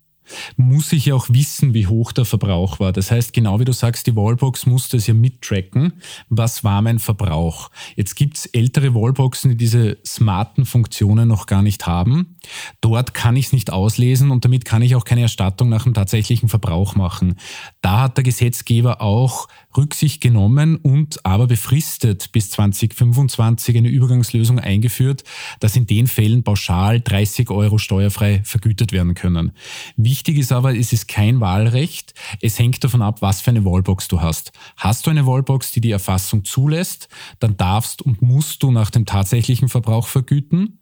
muss 0.57 0.93
ich 0.93 1.07
ja 1.07 1.15
auch 1.15 1.29
wissen, 1.31 1.75
wie 1.75 1.87
hoch 1.87 2.13
der 2.13 2.25
Verbrauch 2.25 2.81
war. 2.81 2.93
Das 2.93 3.11
heißt, 3.11 3.33
genau 3.33 3.61
wie 3.61 3.65
du 3.65 3.73
sagst, 3.73 4.07
die 4.07 4.17
Wallbox 4.17 4.67
muss 4.67 4.89
das 4.89 5.07
ja 5.07 5.15
mittracken. 5.15 5.95
Was 6.29 6.65
war 6.65 6.83
mein 6.83 6.99
Verbrauch? 6.99 7.71
Jetzt 7.95 8.17
gibt's 8.17 8.47
ältere 8.47 8.95
Wallboxen, 8.95 9.51
die 9.51 9.57
diese 9.57 9.99
smarten 10.05 10.65
Funktionen 10.65 11.29
noch 11.29 11.47
gar 11.47 11.63
nicht 11.63 11.87
haben. 11.87 12.37
Dort 12.81 13.15
kann 13.15 13.37
ich 13.37 13.47
es 13.47 13.53
nicht 13.53 13.73
auslesen 13.73 14.31
und 14.31 14.45
damit 14.45 14.65
kann 14.65 14.83
ich 14.83 14.95
auch 14.95 15.05
keine 15.05 15.23
Erstattung 15.23 15.69
nach 15.69 15.85
dem 15.85 15.95
tatsächlichen 15.95 16.49
Verbrauch 16.49 16.95
machen. 16.95 17.37
Da 17.81 18.03
hat 18.03 18.17
der 18.17 18.25
Gesetzgeber 18.25 19.01
auch 19.01 19.49
Rücksicht 19.77 20.21
genommen 20.21 20.77
und 20.77 21.25
aber 21.25 21.47
befristet 21.47 22.33
bis 22.33 22.51
2025 22.51 23.77
eine 23.77 23.89
Übergangslösung 23.89 24.59
eingeführt, 24.59 25.25
dass 25.61 25.77
in 25.77 25.87
den 25.87 26.07
Fällen 26.07 26.43
pauschal 26.43 27.01
30 27.01 27.51
Euro 27.51 27.79
steuerfrei 27.79 28.43
vergütet 28.45 28.93
werden 28.93 29.15
können. 29.15 29.53
Wichtig 29.97 30.39
ist 30.39 30.53
aber, 30.53 30.77
es 30.77 30.93
ist 30.93 31.09
kein 31.09 31.41
Wahlrecht. 31.41 32.15
Es 32.41 32.59
hängt 32.59 32.83
davon 32.83 33.03
ab, 33.03 33.23
was 33.23 33.41
für 33.41 33.51
eine 33.51 33.65
Wallbox 33.65 34.09
du 34.09 34.21
hast. 34.21 34.53
Hast 34.77 35.07
du 35.07 35.11
eine 35.11 35.27
Wallbox, 35.27 35.73
die 35.73 35.81
die 35.81 35.91
Erfassung 35.91 36.45
zulässt, 36.45 37.09
dann 37.39 37.57
darfst 37.57 38.03
und 38.03 38.23
musst 38.23 38.63
du 38.63 38.71
nach 38.71 38.91
dem 38.91 39.07
tatsächlichen 39.07 39.69
Verbrauch 39.69 40.07
vergüten. 40.07 40.79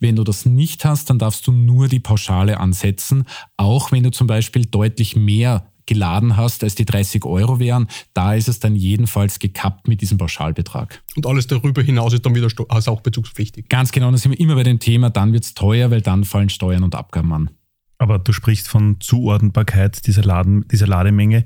Wenn 0.00 0.16
du 0.16 0.24
das 0.24 0.46
nicht 0.46 0.84
hast, 0.84 1.10
dann 1.10 1.18
darfst 1.18 1.46
du 1.46 1.52
nur 1.52 1.88
die 1.88 2.00
Pauschale 2.00 2.58
ansetzen, 2.60 3.24
auch 3.56 3.92
wenn 3.92 4.02
du 4.02 4.10
zum 4.10 4.26
Beispiel 4.26 4.66
deutlich 4.66 5.16
mehr 5.16 5.70
geladen 5.88 6.36
hast, 6.36 6.62
als 6.62 6.76
die 6.76 6.84
30 6.84 7.24
Euro 7.24 7.58
wären. 7.58 7.88
Da 8.14 8.34
ist 8.34 8.46
es 8.46 8.60
dann 8.60 8.76
jedenfalls 8.76 9.40
gekappt 9.40 9.88
mit 9.88 10.00
diesem 10.00 10.18
Pauschalbetrag. 10.18 11.02
Und 11.16 11.26
alles 11.26 11.48
darüber 11.48 11.82
hinaus 11.82 12.12
ist 12.12 12.24
dann 12.24 12.34
wieder 12.34 12.48
also 12.68 12.92
auch 12.92 13.00
bezugspflichtig. 13.00 13.68
Ganz 13.68 13.90
genau, 13.90 14.10
da 14.12 14.18
sind 14.18 14.32
wir 14.32 14.38
immer 14.38 14.54
bei 14.54 14.62
dem 14.62 14.78
Thema, 14.78 15.10
dann 15.10 15.32
wird 15.32 15.44
es 15.44 15.54
teuer, 15.54 15.90
weil 15.90 16.02
dann 16.02 16.24
fallen 16.24 16.50
Steuern 16.50 16.84
und 16.84 16.94
Abgaben 16.94 17.32
an. 17.32 17.50
Aber 17.96 18.20
du 18.20 18.32
sprichst 18.32 18.68
von 18.68 19.00
Zuordnbarkeit 19.00 20.06
dieser, 20.06 20.22
Laden, 20.22 20.68
dieser 20.68 20.86
Lademenge. 20.86 21.44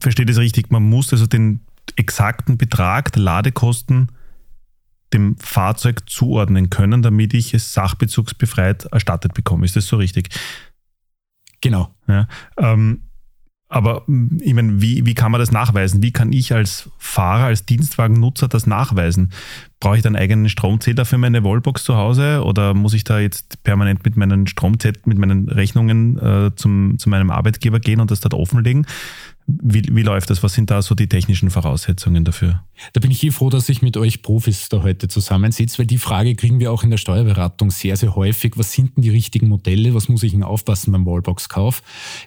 Versteht 0.00 0.30
das 0.30 0.38
richtig? 0.38 0.70
Man 0.70 0.84
muss 0.84 1.12
also 1.12 1.26
den 1.26 1.60
exakten 1.96 2.56
Betrag 2.56 3.12
der 3.12 3.22
Ladekosten 3.22 4.08
dem 5.12 5.36
Fahrzeug 5.38 6.08
zuordnen 6.08 6.70
können, 6.70 7.02
damit 7.02 7.34
ich 7.34 7.52
es 7.52 7.72
sachbezugsbefreit 7.72 8.84
erstattet 8.86 9.34
bekomme. 9.34 9.64
Ist 9.64 9.76
das 9.76 9.86
so 9.86 9.96
richtig? 9.96 10.28
Genau. 11.60 11.94
Ja, 12.08 12.26
ähm, 12.58 13.02
aber 13.72 14.02
ich 14.40 14.52
meine, 14.52 14.82
wie, 14.82 15.06
wie 15.06 15.14
kann 15.14 15.30
man 15.30 15.40
das 15.40 15.52
nachweisen? 15.52 16.02
Wie 16.02 16.10
kann 16.10 16.32
ich 16.32 16.52
als 16.52 16.90
Fahrer, 16.98 17.44
als 17.44 17.66
Dienstwagennutzer 17.66 18.48
das 18.48 18.66
nachweisen? 18.66 19.30
Brauche 19.78 19.96
ich 19.96 20.02
dann 20.02 20.16
einen 20.16 20.22
eigenen 20.24 20.48
Stromzähler 20.48 21.04
für 21.04 21.18
meine 21.18 21.44
Wallbox 21.44 21.84
zu 21.84 21.94
Hause 21.96 22.42
oder 22.44 22.74
muss 22.74 22.94
ich 22.94 23.04
da 23.04 23.20
jetzt 23.20 23.62
permanent 23.62 24.04
mit 24.04 24.16
meinen 24.16 24.48
Stromzetteln, 24.48 25.04
mit 25.06 25.18
meinen 25.18 25.48
Rechnungen 25.48 26.18
äh, 26.18 26.50
zum, 26.56 26.98
zu 26.98 27.08
meinem 27.08 27.30
Arbeitgeber 27.30 27.78
gehen 27.78 28.00
und 28.00 28.10
das 28.10 28.18
dort 28.18 28.34
offenlegen? 28.34 28.86
Wie, 29.62 29.82
wie 29.90 30.02
läuft 30.02 30.30
das? 30.30 30.42
Was 30.42 30.54
sind 30.54 30.70
da 30.70 30.82
so 30.82 30.94
die 30.94 31.08
technischen 31.08 31.50
Voraussetzungen 31.50 32.24
dafür? 32.24 32.64
Da 32.92 33.00
bin 33.00 33.10
ich 33.10 33.22
eh 33.24 33.30
froh, 33.30 33.50
dass 33.50 33.68
ich 33.68 33.82
mit 33.82 33.96
euch 33.96 34.22
Profis 34.22 34.68
da 34.68 34.82
heute 34.82 35.08
zusammensitze, 35.08 35.78
weil 35.78 35.86
die 35.86 35.98
Frage 35.98 36.34
kriegen 36.34 36.60
wir 36.60 36.72
auch 36.72 36.82
in 36.82 36.90
der 36.90 36.98
Steuerberatung 36.98 37.70
sehr, 37.70 37.96
sehr 37.96 38.14
häufig. 38.14 38.52
Was 38.56 38.72
sind 38.72 38.96
denn 38.96 39.02
die 39.02 39.10
richtigen 39.10 39.48
Modelle? 39.48 39.94
Was 39.94 40.08
muss 40.08 40.22
ich 40.22 40.32
denn 40.32 40.42
aufpassen 40.42 40.92
beim 40.92 41.06
Wallbox-Kauf? 41.06 41.82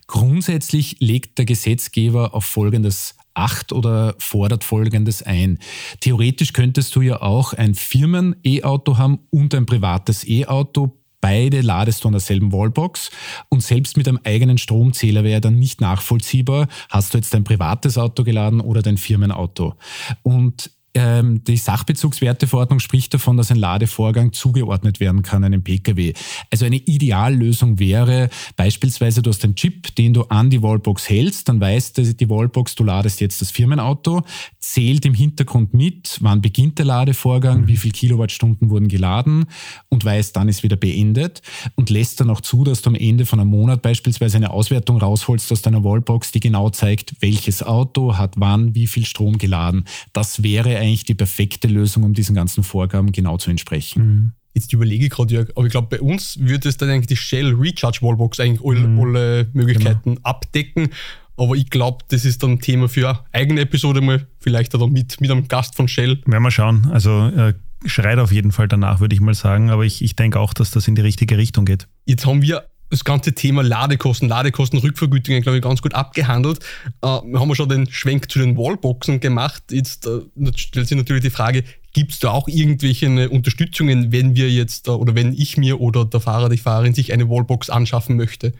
Grundsätzlich 0.07 0.97
legt 0.99 1.37
der 1.37 1.45
Gesetzgeber 1.45 2.33
auf 2.33 2.45
Folgendes 2.45 3.15
Acht 3.35 3.71
oder 3.73 4.13
fordert 4.19 4.63
Folgendes 4.63 5.23
ein. 5.23 5.57
Theoretisch 6.01 6.53
könntest 6.53 6.95
du 6.95 7.01
ja 7.01 7.21
auch 7.21 7.53
ein 7.53 7.73
Firmen-E-Auto 7.73 8.99
haben 8.99 9.19
und 9.31 9.55
ein 9.55 9.65
privates 9.65 10.27
E-Auto 10.27 11.02
beide 11.23 11.61
ladest 11.61 12.03
du 12.03 12.09
an 12.09 12.11
derselben 12.11 12.51
Wallbox 12.51 13.09
und 13.47 13.63
selbst 13.63 13.95
mit 13.95 14.09
einem 14.09 14.19
eigenen 14.25 14.57
Stromzähler 14.57 15.23
wäre 15.23 15.39
dann 15.39 15.57
nicht 15.57 15.79
nachvollziehbar, 15.79 16.67
hast 16.89 17.13
du 17.13 17.17
jetzt 17.17 17.33
dein 17.33 17.45
privates 17.45 17.97
Auto 17.97 18.25
geladen 18.25 18.59
oder 18.59 18.81
dein 18.81 18.97
Firmenauto. 18.97 19.75
Und 20.21 20.69
ähm, 20.95 21.43
die 21.43 21.57
Sachbezugswerteverordnung 21.57 22.79
spricht 22.79 23.13
davon, 23.13 23.37
dass 23.37 23.51
ein 23.51 23.57
Ladevorgang 23.57 24.31
zugeordnet 24.31 24.99
werden 24.99 25.23
kann 25.23 25.43
einem 25.43 25.63
Pkw. 25.63 26.13
Also 26.51 26.65
eine 26.65 26.77
Ideallösung 26.77 27.79
wäre 27.79 28.29
beispielsweise, 28.55 29.21
du 29.21 29.31
hast 29.31 29.43
einen 29.43 29.55
Chip, 29.55 29.95
den 29.95 30.13
du 30.13 30.23
an 30.23 30.49
die 30.49 30.61
Wallbox 30.61 31.09
hältst, 31.09 31.49
dann 31.49 31.59
weiß 31.59 31.93
die 31.93 32.29
Wallbox, 32.29 32.75
du 32.75 32.83
ladest 32.83 33.21
jetzt 33.21 33.41
das 33.41 33.51
Firmenauto, 33.51 34.21
zählt 34.59 35.05
im 35.05 35.13
Hintergrund 35.13 35.73
mit, 35.73 36.17
wann 36.21 36.41
beginnt 36.41 36.77
der 36.77 36.85
Ladevorgang, 36.85 37.61
mhm. 37.61 37.67
wie 37.67 37.77
viel 37.77 37.91
Kilowattstunden 37.91 38.69
wurden 38.69 38.87
geladen 38.87 39.45
und 39.89 40.05
weiß, 40.05 40.33
dann 40.33 40.47
ist 40.47 40.63
wieder 40.63 40.75
beendet 40.75 41.41
und 41.75 41.89
lässt 41.89 42.19
dann 42.19 42.29
auch 42.29 42.41
zu, 42.41 42.63
dass 42.63 42.81
du 42.81 42.89
am 42.89 42.95
Ende 42.95 43.25
von 43.25 43.39
einem 43.39 43.49
Monat 43.49 43.81
beispielsweise 43.81 44.37
eine 44.37 44.51
Auswertung 44.51 44.97
rausholst 44.97 45.51
aus 45.51 45.61
deiner 45.61 45.83
Wallbox, 45.83 46.31
die 46.31 46.39
genau 46.39 46.69
zeigt, 46.69 47.15
welches 47.19 47.63
Auto 47.63 48.17
hat 48.17 48.33
wann 48.37 48.75
wie 48.75 48.87
viel 48.87 49.05
Strom 49.05 49.37
geladen. 49.37 49.85
Das 50.13 50.43
wäre 50.43 50.82
eigentlich 50.83 51.05
die 51.05 51.15
perfekte 51.15 51.67
Lösung, 51.67 52.03
um 52.03 52.13
diesen 52.13 52.35
ganzen 52.35 52.63
Vorgaben 52.63 53.11
genau 53.11 53.37
zu 53.37 53.49
entsprechen. 53.49 54.05
Mhm. 54.05 54.31
Jetzt 54.53 54.71
überlege 54.71 55.05
ich 55.05 55.11
gerade, 55.11 55.33
Jörg, 55.33 55.49
aber 55.55 55.65
ich 55.65 55.71
glaube, 55.71 55.87
bei 55.89 56.01
uns 56.01 56.37
würde 56.39 56.69
es 56.69 56.77
dann 56.77 56.89
eigentlich 56.89 57.07
die 57.07 57.15
Shell 57.15 57.53
Recharge 57.53 57.99
Wallbox 58.01 58.39
eigentlich 58.39 58.63
alle, 58.63 58.87
mhm. 58.87 58.99
alle 58.99 59.47
Möglichkeiten 59.53 60.15
genau. 60.15 60.21
abdecken. 60.23 60.89
Aber 61.35 61.55
ich 61.55 61.71
glaube, 61.71 62.05
das 62.09 62.25
ist 62.25 62.43
dann 62.43 62.59
Thema 62.59 62.87
für 62.87 63.09
eine 63.09 63.19
eigene 63.31 63.61
Episode 63.61 64.01
mal, 64.01 64.27
vielleicht 64.39 64.75
auch 64.75 64.87
mit, 64.87 65.19
mit 65.19 65.31
einem 65.31 65.47
Gast 65.47 65.75
von 65.75 65.87
Shell. 65.87 66.21
Werden 66.27 66.43
wir 66.43 66.51
schauen. 66.51 66.87
Also 66.91 67.27
äh, 67.29 67.55
schreit 67.85 68.19
auf 68.19 68.31
jeden 68.31 68.51
Fall 68.51 68.67
danach, 68.67 68.99
würde 68.99 69.15
ich 69.15 69.21
mal 69.21 69.33
sagen. 69.33 69.71
Aber 69.71 69.83
ich, 69.83 70.03
ich 70.03 70.15
denke 70.15 70.39
auch, 70.39 70.53
dass 70.53 70.69
das 70.69 70.87
in 70.87 70.93
die 70.93 71.01
richtige 71.01 71.37
Richtung 71.37 71.65
geht. 71.65 71.87
Jetzt 72.05 72.27
haben 72.27 72.43
wir 72.43 72.65
das 72.93 73.03
ganze 73.03 73.33
Thema 73.33 73.63
Ladekosten, 73.63 74.29
Ladekostenrückvergütungen, 74.29 75.41
glaube 75.41 75.57
ich, 75.57 75.63
ganz 75.63 75.81
gut 75.81 75.95
abgehandelt. 75.95 76.59
Äh, 77.01 77.07
wir 77.07 77.39
haben 77.39 77.49
ja 77.49 77.55
schon 77.55 77.69
den 77.69 77.89
Schwenk 77.91 78.31
zu 78.31 78.39
den 78.39 78.55
Wallboxen 78.55 79.19
gemacht. 79.19 79.63
Jetzt 79.71 80.05
äh, 80.05 80.21
stellt 80.55 80.87
sich 80.87 80.97
natürlich 80.97 81.23
die 81.23 81.29
Frage, 81.29 81.63
gibt 81.93 82.11
es 82.11 82.19
da 82.19 82.31
auch 82.31 82.47
irgendwelche 82.47 83.07
äh, 83.07 83.27
Unterstützungen, 83.27 84.11
wenn 84.11 84.35
wir 84.35 84.49
jetzt 84.49 84.87
äh, 84.87 84.91
oder 84.91 85.15
wenn 85.15 85.33
ich 85.33 85.57
mir 85.57 85.81
oder 85.81 86.05
der 86.05 86.19
Fahrer, 86.19 86.49
die 86.49 86.57
Fahrerin 86.57 86.93
sich 86.93 87.13
eine 87.13 87.29
Wallbox 87.29 87.69
anschaffen 87.69 88.15
möchte? 88.15 88.53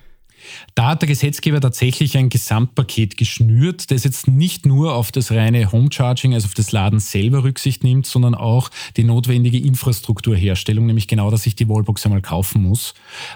Da 0.75 0.89
hat 0.89 1.01
der 1.01 1.07
Gesetzgeber 1.07 1.61
tatsächlich 1.61 2.17
ein 2.17 2.29
Gesamtpaket 2.29 3.17
geschnürt, 3.17 3.91
das 3.91 4.03
jetzt 4.03 4.27
nicht 4.27 4.65
nur 4.65 4.95
auf 4.95 5.11
das 5.11 5.31
reine 5.31 5.71
Home-Charging, 5.71 6.33
also 6.33 6.47
auf 6.47 6.53
das 6.53 6.71
Laden 6.71 6.99
selber 6.99 7.43
Rücksicht 7.43 7.83
nimmt, 7.83 8.05
sondern 8.05 8.35
auch 8.35 8.69
die 8.97 9.03
notwendige 9.03 9.59
Infrastrukturherstellung, 9.59 10.85
nämlich 10.85 11.07
genau, 11.07 11.31
dass 11.31 11.45
ich 11.45 11.55
die 11.55 11.69
Wallbox 11.69 12.05
einmal 12.05 12.21
kaufen 12.21 12.63
muss 12.63 12.93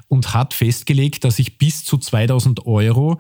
und 0.07 0.33
hat 0.33 0.53
festgelegt, 0.53 1.23
dass 1.23 1.39
ich 1.39 1.57
bis 1.57 1.85
zu 1.85 1.97
2000 1.97 2.65
Euro 2.65 3.19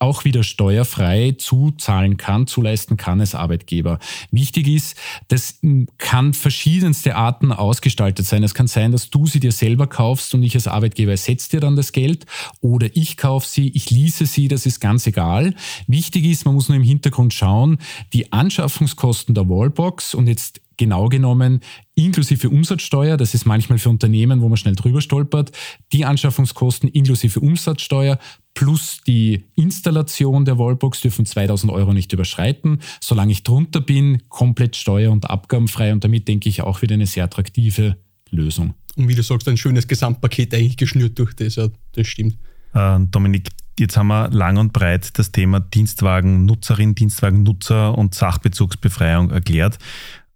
auch 0.00 0.24
wieder 0.24 0.42
steuerfrei 0.42 1.34
zuzahlen 1.38 2.16
kann, 2.16 2.46
zuleisten 2.46 2.96
kann 2.96 3.20
als 3.20 3.34
Arbeitgeber. 3.34 3.98
Wichtig 4.30 4.68
ist, 4.68 4.96
das 5.28 5.60
kann 5.98 6.34
verschiedenste 6.34 7.16
Arten 7.16 7.52
ausgestaltet 7.52 8.26
sein. 8.26 8.42
Es 8.42 8.54
kann 8.54 8.66
sein, 8.66 8.92
dass 8.92 9.10
du 9.10 9.26
sie 9.26 9.40
dir 9.40 9.52
selber 9.52 9.86
kaufst 9.86 10.34
und 10.34 10.42
ich 10.42 10.54
als 10.54 10.66
Arbeitgeber 10.66 11.12
ersetze 11.12 11.50
dir 11.50 11.60
dann 11.60 11.76
das 11.76 11.92
Geld 11.92 12.26
oder 12.60 12.88
ich 12.94 13.03
ich 13.04 13.18
kaufe 13.18 13.46
sie, 13.46 13.68
ich 13.74 13.90
lease 13.90 14.24
sie, 14.24 14.48
das 14.48 14.64
ist 14.64 14.80
ganz 14.80 15.06
egal. 15.06 15.54
Wichtig 15.86 16.24
ist, 16.24 16.46
man 16.46 16.54
muss 16.54 16.70
nur 16.70 16.76
im 16.76 16.82
Hintergrund 16.82 17.34
schauen, 17.34 17.76
die 18.14 18.32
Anschaffungskosten 18.32 19.34
der 19.34 19.46
Wallbox 19.46 20.14
und 20.14 20.26
jetzt 20.26 20.62
genau 20.78 21.08
genommen 21.10 21.60
inklusive 21.94 22.48
Umsatzsteuer, 22.48 23.18
das 23.18 23.34
ist 23.34 23.44
manchmal 23.44 23.78
für 23.78 23.90
Unternehmen, 23.90 24.40
wo 24.40 24.48
man 24.48 24.56
schnell 24.56 24.74
drüber 24.74 25.02
stolpert, 25.02 25.52
die 25.92 26.06
Anschaffungskosten 26.06 26.88
inklusive 26.88 27.38
Umsatzsteuer 27.40 28.18
plus 28.54 29.00
die 29.06 29.44
Installation 29.54 30.46
der 30.46 30.58
Wallbox 30.58 31.02
dürfen 31.02 31.26
2000 31.26 31.70
Euro 31.70 31.92
nicht 31.92 32.12
überschreiten. 32.12 32.80
Solange 33.00 33.32
ich 33.32 33.42
drunter 33.42 33.82
bin, 33.82 34.22
komplett 34.30 34.76
steuer- 34.76 35.12
und 35.12 35.28
abgabenfrei 35.28 35.92
und 35.92 36.02
damit 36.02 36.26
denke 36.26 36.48
ich 36.48 36.62
auch 36.62 36.80
wieder 36.80 36.94
eine 36.94 37.06
sehr 37.06 37.24
attraktive 37.24 37.98
Lösung. 38.30 38.74
und 38.96 39.08
wie 39.08 39.14
du 39.14 39.22
sagst, 39.22 39.46
ein 39.48 39.56
schönes 39.56 39.86
Gesamtpaket 39.86 40.54
eigentlich 40.54 40.76
geschnürt 40.78 41.18
durch 41.18 41.34
das. 41.34 41.56
Ja, 41.56 41.68
das 41.92 42.06
stimmt. 42.06 42.38
Äh, 42.74 42.98
Dominik, 43.10 43.48
jetzt 43.78 43.96
haben 43.96 44.08
wir 44.08 44.28
lang 44.30 44.56
und 44.58 44.72
breit 44.72 45.18
das 45.18 45.32
Thema 45.32 45.60
Dienstwagen-Nutzerin, 45.60 46.94
Dienstwagen-Nutzer 46.94 47.96
und 47.96 48.14
Sachbezugsbefreiung 48.14 49.30
erklärt. 49.30 49.78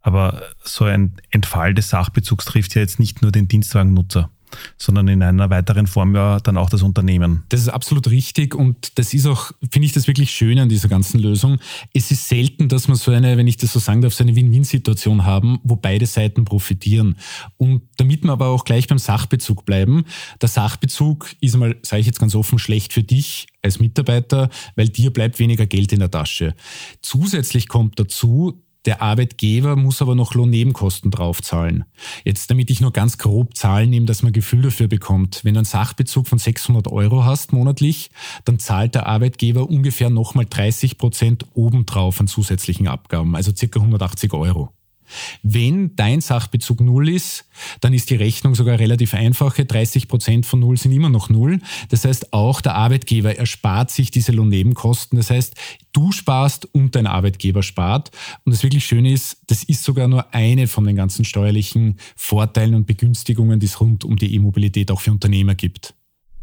Aber 0.01 0.43
so 0.63 0.85
ein 0.85 1.17
Entfall 1.31 1.75
des 1.75 1.91
Sachbezugs 1.91 2.47
trifft 2.47 2.75
ja 2.75 2.81
jetzt 2.81 2.99
nicht 2.99 3.21
nur 3.21 3.33
den 3.33 3.49
Dienstwagennutzer 3.49 4.31
sondern 4.77 5.09
in 5.09 5.23
einer 5.23 5.51
weiteren 5.51 5.87
Form 5.87 6.15
ja 6.15 6.41
dann 6.41 6.57
auch 6.57 6.71
das 6.71 6.83
Unternehmen. 6.83 7.45
Das 7.49 7.61
ist 7.61 7.69
absolut 7.69 8.11
richtig 8.11 8.55
und 8.55 8.99
das 8.99 9.15
ist 9.15 9.27
auch, 9.27 9.53
finde 9.71 9.87
ich 9.87 9.93
das 9.93 10.07
wirklich 10.07 10.31
schön 10.31 10.59
an 10.59 10.69
dieser 10.69 10.89
ganzen 10.89 11.21
Lösung. 11.21 11.59
Es 11.93 12.11
ist 12.11 12.29
selten, 12.29 12.69
dass 12.69 12.89
man 12.89 12.97
so 12.97 13.11
eine, 13.11 13.37
wenn 13.37 13.47
ich 13.47 13.57
das 13.57 13.73
so 13.73 13.79
sagen 13.79 14.03
darf, 14.03 14.15
so 14.15 14.25
eine 14.25 14.35
Win-Win-Situation 14.35 15.25
haben, 15.25 15.59
wo 15.63 15.77
beide 15.77 16.07
Seiten 16.07 16.45
profitieren. 16.45 17.17
Und 17.57 17.83
damit 17.97 18.25
wir 18.25 18.33
aber 18.33 18.49
auch 18.49 18.65
gleich 18.65 18.87
beim 18.87 18.99
Sachbezug 18.99 19.65
bleiben, 19.65 20.05
der 20.41 20.49
Sachbezug 20.49 21.31
ist 21.41 21.57
mal, 21.57 21.77
sage 21.83 22.01
ich 22.01 22.07
jetzt 22.07 22.21
ganz 22.21 22.35
offen, 22.35 22.59
schlecht 22.59 22.93
für 22.93 23.03
dich 23.03 23.47
als 23.63 23.81
Mitarbeiter, 23.81 24.51
weil 24.77 24.89
dir 24.89 25.13
bleibt 25.13 25.39
weniger 25.39 25.67
Geld 25.67 25.93
in 25.93 26.01
der 26.01 26.11
Tasche. 26.11 26.55
Zusätzlich 27.03 27.69
kommt 27.69 27.99
dazu, 27.99 28.63
der 28.89 29.03
Arbeitgeber 29.03 29.77
muss 29.77 30.01
aber 30.01 30.15
noch 30.15 30.33
Lohnnebenkosten 30.33 31.11
draufzahlen. 31.11 31.85
Jetzt, 32.25 32.51
damit 32.51 32.71
ich 32.71 32.81
nur 32.81 32.91
ganz 32.91 33.19
grob 33.19 33.55
Zahlen 33.55 33.91
nehme, 33.91 34.07
dass 34.07 34.23
man 34.23 34.33
Gefühl 34.33 34.63
dafür 34.63 34.89
bekommt. 34.89 35.45
Wenn 35.45 35.53
du 35.53 35.59
einen 35.59 35.67
Sachbezug 35.67 36.27
von 36.27 36.39
600 36.39 36.89
Euro 36.89 37.27
hast 37.27 37.53
monatlich, 37.53 38.09
dann 38.47 38.59
zahlt 38.59 38.95
der 38.95 39.07
Arbeitgeber 39.07 39.69
ungefähr 39.69 40.09
nochmal 40.09 40.47
30 40.49 40.97
Prozent 40.97 41.45
obendrauf 41.53 42.19
an 42.19 42.29
zusätzlichen 42.29 42.89
Abgaben, 42.89 43.37
also 43.37 43.55
circa 43.55 43.79
180 43.79 44.33
Euro. 44.33 44.71
Wenn 45.43 45.97
dein 45.97 46.21
Sachbezug 46.21 46.81
null 46.81 47.09
ist, 47.09 47.47
dann 47.81 47.95
ist 47.95 48.11
die 48.11 48.17
Rechnung 48.17 48.55
sogar 48.55 48.79
relativ 48.79 49.15
einfache. 49.15 49.65
30 49.65 50.09
Prozent 50.09 50.47
von 50.47 50.61
null 50.61 50.77
sind 50.77 50.93
immer 50.93 51.09
noch 51.09 51.31
null. 51.31 51.61
Das 51.89 52.05
heißt, 52.05 52.33
auch 52.33 52.61
der 52.61 52.75
Arbeitgeber 52.75 53.37
erspart 53.37 53.91
sich 53.91 54.11
diese 54.11 54.33
Lohnnebenkosten. 54.33 55.17
Das 55.17 55.31
heißt, 55.31 55.55
du 55.93 56.13
sparst 56.13 56.67
und 56.75 56.95
dein 56.95 57.07
Arbeitgeber 57.07 57.63
spart. 57.63 58.11
Und 58.45 58.55
das 58.55 58.63
wirklich 58.63 58.85
Schöne 58.85 59.13
ist, 59.13 59.39
das 59.47 59.65
ist 59.65 59.85
sogar 59.85 60.09
nur 60.09 60.35
eine 60.35 60.67
von 60.67 60.85
den 60.85 60.97
ganzen 60.97 61.25
steuerlichen 61.25 61.99
Vorteilen 62.17 62.75
und 62.75 62.87
Begünstigungen, 62.87 63.61
die 63.61 63.67
es 63.67 63.81
rund 63.81 64.05
um 64.05 64.17
die 64.17 64.35
E-Mobilität 64.35 64.91
auch 64.91 65.01
für 65.01 65.13
Unternehmer 65.13 65.55
gibt. 65.55 65.95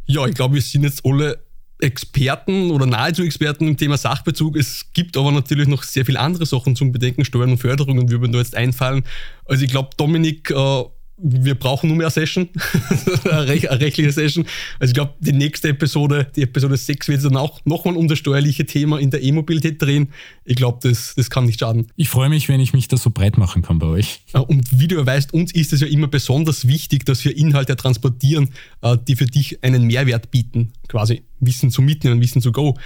Ja, 0.07 0.27
ich 0.27 0.35
glaube, 0.35 0.55
wir 0.55 0.61
sind 0.61 0.83
jetzt 0.83 1.03
alle 1.05 1.44
Experten 1.79 2.71
oder 2.71 2.85
nahezu 2.85 3.23
Experten 3.23 3.67
im 3.67 3.77
Thema 3.77 3.97
Sachbezug. 3.97 4.55
Es 4.55 4.91
gibt 4.93 5.17
aber 5.17 5.31
natürlich 5.31 5.67
noch 5.67 5.83
sehr 5.83 6.05
viele 6.05 6.19
andere 6.19 6.45
Sachen 6.45 6.75
zum 6.75 6.91
Bedenken, 6.91 7.25
Steuern 7.25 7.51
und 7.51 7.57
Förderungen 7.57 8.09
würden 8.09 8.31
da 8.31 8.39
jetzt 8.39 8.55
einfallen. 8.55 9.03
Also 9.45 9.63
ich 9.63 9.71
glaube, 9.71 9.89
Dominik 9.97 10.51
äh, 10.51 10.83
wir 11.17 11.55
brauchen 11.55 11.87
nur 11.87 11.97
mehr 11.97 12.09
Session, 12.09 12.49
eine, 13.31 13.47
rechtliche 13.47 14.11
Session. 14.11 14.45
Also 14.79 14.91
ich 14.91 14.95
glaube, 14.95 15.13
die 15.19 15.31
nächste 15.31 15.69
Episode, 15.69 16.27
die 16.35 16.41
Episode 16.41 16.75
6, 16.75 17.07
wird 17.07 17.23
dann 17.23 17.37
auch 17.37 17.61
nochmal 17.63 17.95
um 17.95 18.07
das 18.07 18.19
steuerliche 18.19 18.65
Thema 18.65 18.99
in 18.99 19.11
der 19.11 19.23
E-Mobilität 19.23 19.81
drehen. 19.81 20.09
Ich 20.43 20.57
glaube, 20.57 20.79
das, 20.87 21.13
das 21.15 21.29
kann 21.29 21.45
nicht 21.45 21.61
schaden. 21.61 21.87
Ich 21.95 22.09
freue 22.09 22.29
mich, 22.29 22.49
wenn 22.49 22.59
ich 22.59 22.73
mich 22.73 22.87
da 22.87 22.97
so 22.97 23.11
breit 23.11 23.37
machen 23.37 23.61
kann 23.61 23.79
bei 23.79 23.87
euch. 23.87 24.21
Und 24.33 24.79
wie 24.79 24.87
du 24.87 25.05
weißt, 25.05 25.33
uns 25.33 25.53
ist 25.53 25.71
es 25.71 25.81
ja 25.81 25.87
immer 25.87 26.07
besonders 26.07 26.67
wichtig, 26.67 27.05
dass 27.05 27.23
wir 27.23 27.35
Inhalte 27.37 27.75
transportieren, 27.75 28.49
äh, 28.81 28.97
die 29.07 29.15
für 29.15 29.25
dich 29.25 29.63
einen 29.63 29.85
Mehrwert 29.85 30.31
bieten. 30.31 30.73
Quasi 30.89 31.23
Wissen 31.39 31.71
zu 31.71 31.81
mitnehmen, 31.81 32.21
Wissen 32.21 32.41
zu 32.41 32.51
go. 32.51 32.77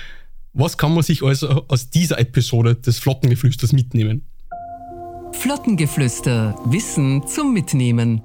Was 0.53 0.77
kann 0.77 0.93
man 0.93 1.03
sich 1.03 1.23
also 1.23 1.65
aus 1.67 1.89
dieser 1.89 2.19
Episode 2.19 2.75
des 2.75 2.99
Flottengeflüsters 2.99 3.71
mitnehmen? 3.71 4.23
Flottengeflüster. 5.33 6.55
Wissen 6.65 7.25
zum 7.27 7.53
Mitnehmen. 7.53 8.21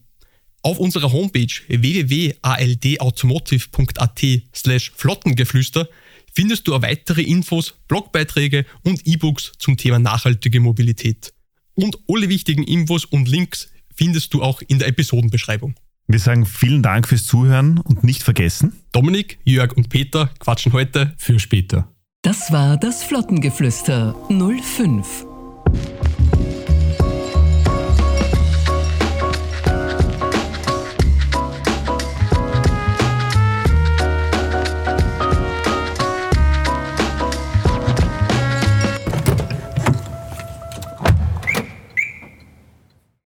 Auf 0.63 0.79
unserer 0.79 1.11
Homepage 1.11 1.49
www.aldautomotive.at 1.69 4.21
slash 4.55 4.93
Flottengeflüster 4.95 5.89
findest 6.33 6.67
du 6.67 6.75
auch 6.75 6.83
weitere 6.83 7.23
Infos, 7.23 7.75
Blogbeiträge 7.89 8.67
und 8.83 9.07
E-Books 9.07 9.53
zum 9.59 9.77
Thema 9.77 9.99
nachhaltige 9.99 10.61
Mobilität. 10.61 11.33
Und 11.75 11.99
alle 12.09 12.29
wichtigen 12.29 12.65
Infos 12.65 13.05
und 13.05 13.29
Links 13.29 13.71
findest 13.95 14.35
du 14.35 14.43
auch 14.43 14.63
in 14.67 14.79
der 14.79 14.89
Episodenbeschreibung. 14.89 15.75
Wir 16.07 16.19
sagen 16.19 16.45
vielen 16.45 16.83
Dank 16.83 17.07
fürs 17.07 17.25
Zuhören 17.25 17.79
und 17.79 18.03
nicht 18.03 18.23
vergessen, 18.23 18.81
Dominik, 18.93 19.39
Jörg 19.45 19.77
und 19.77 19.91
Peter 19.91 20.31
quatschen 20.41 20.73
heute 20.73 21.15
für 21.19 21.39
später. 21.39 21.89
Das 22.23 22.51
war 22.51 22.77
das 22.77 23.05
Flottengeflüster 23.05 24.15
05. 24.29 25.25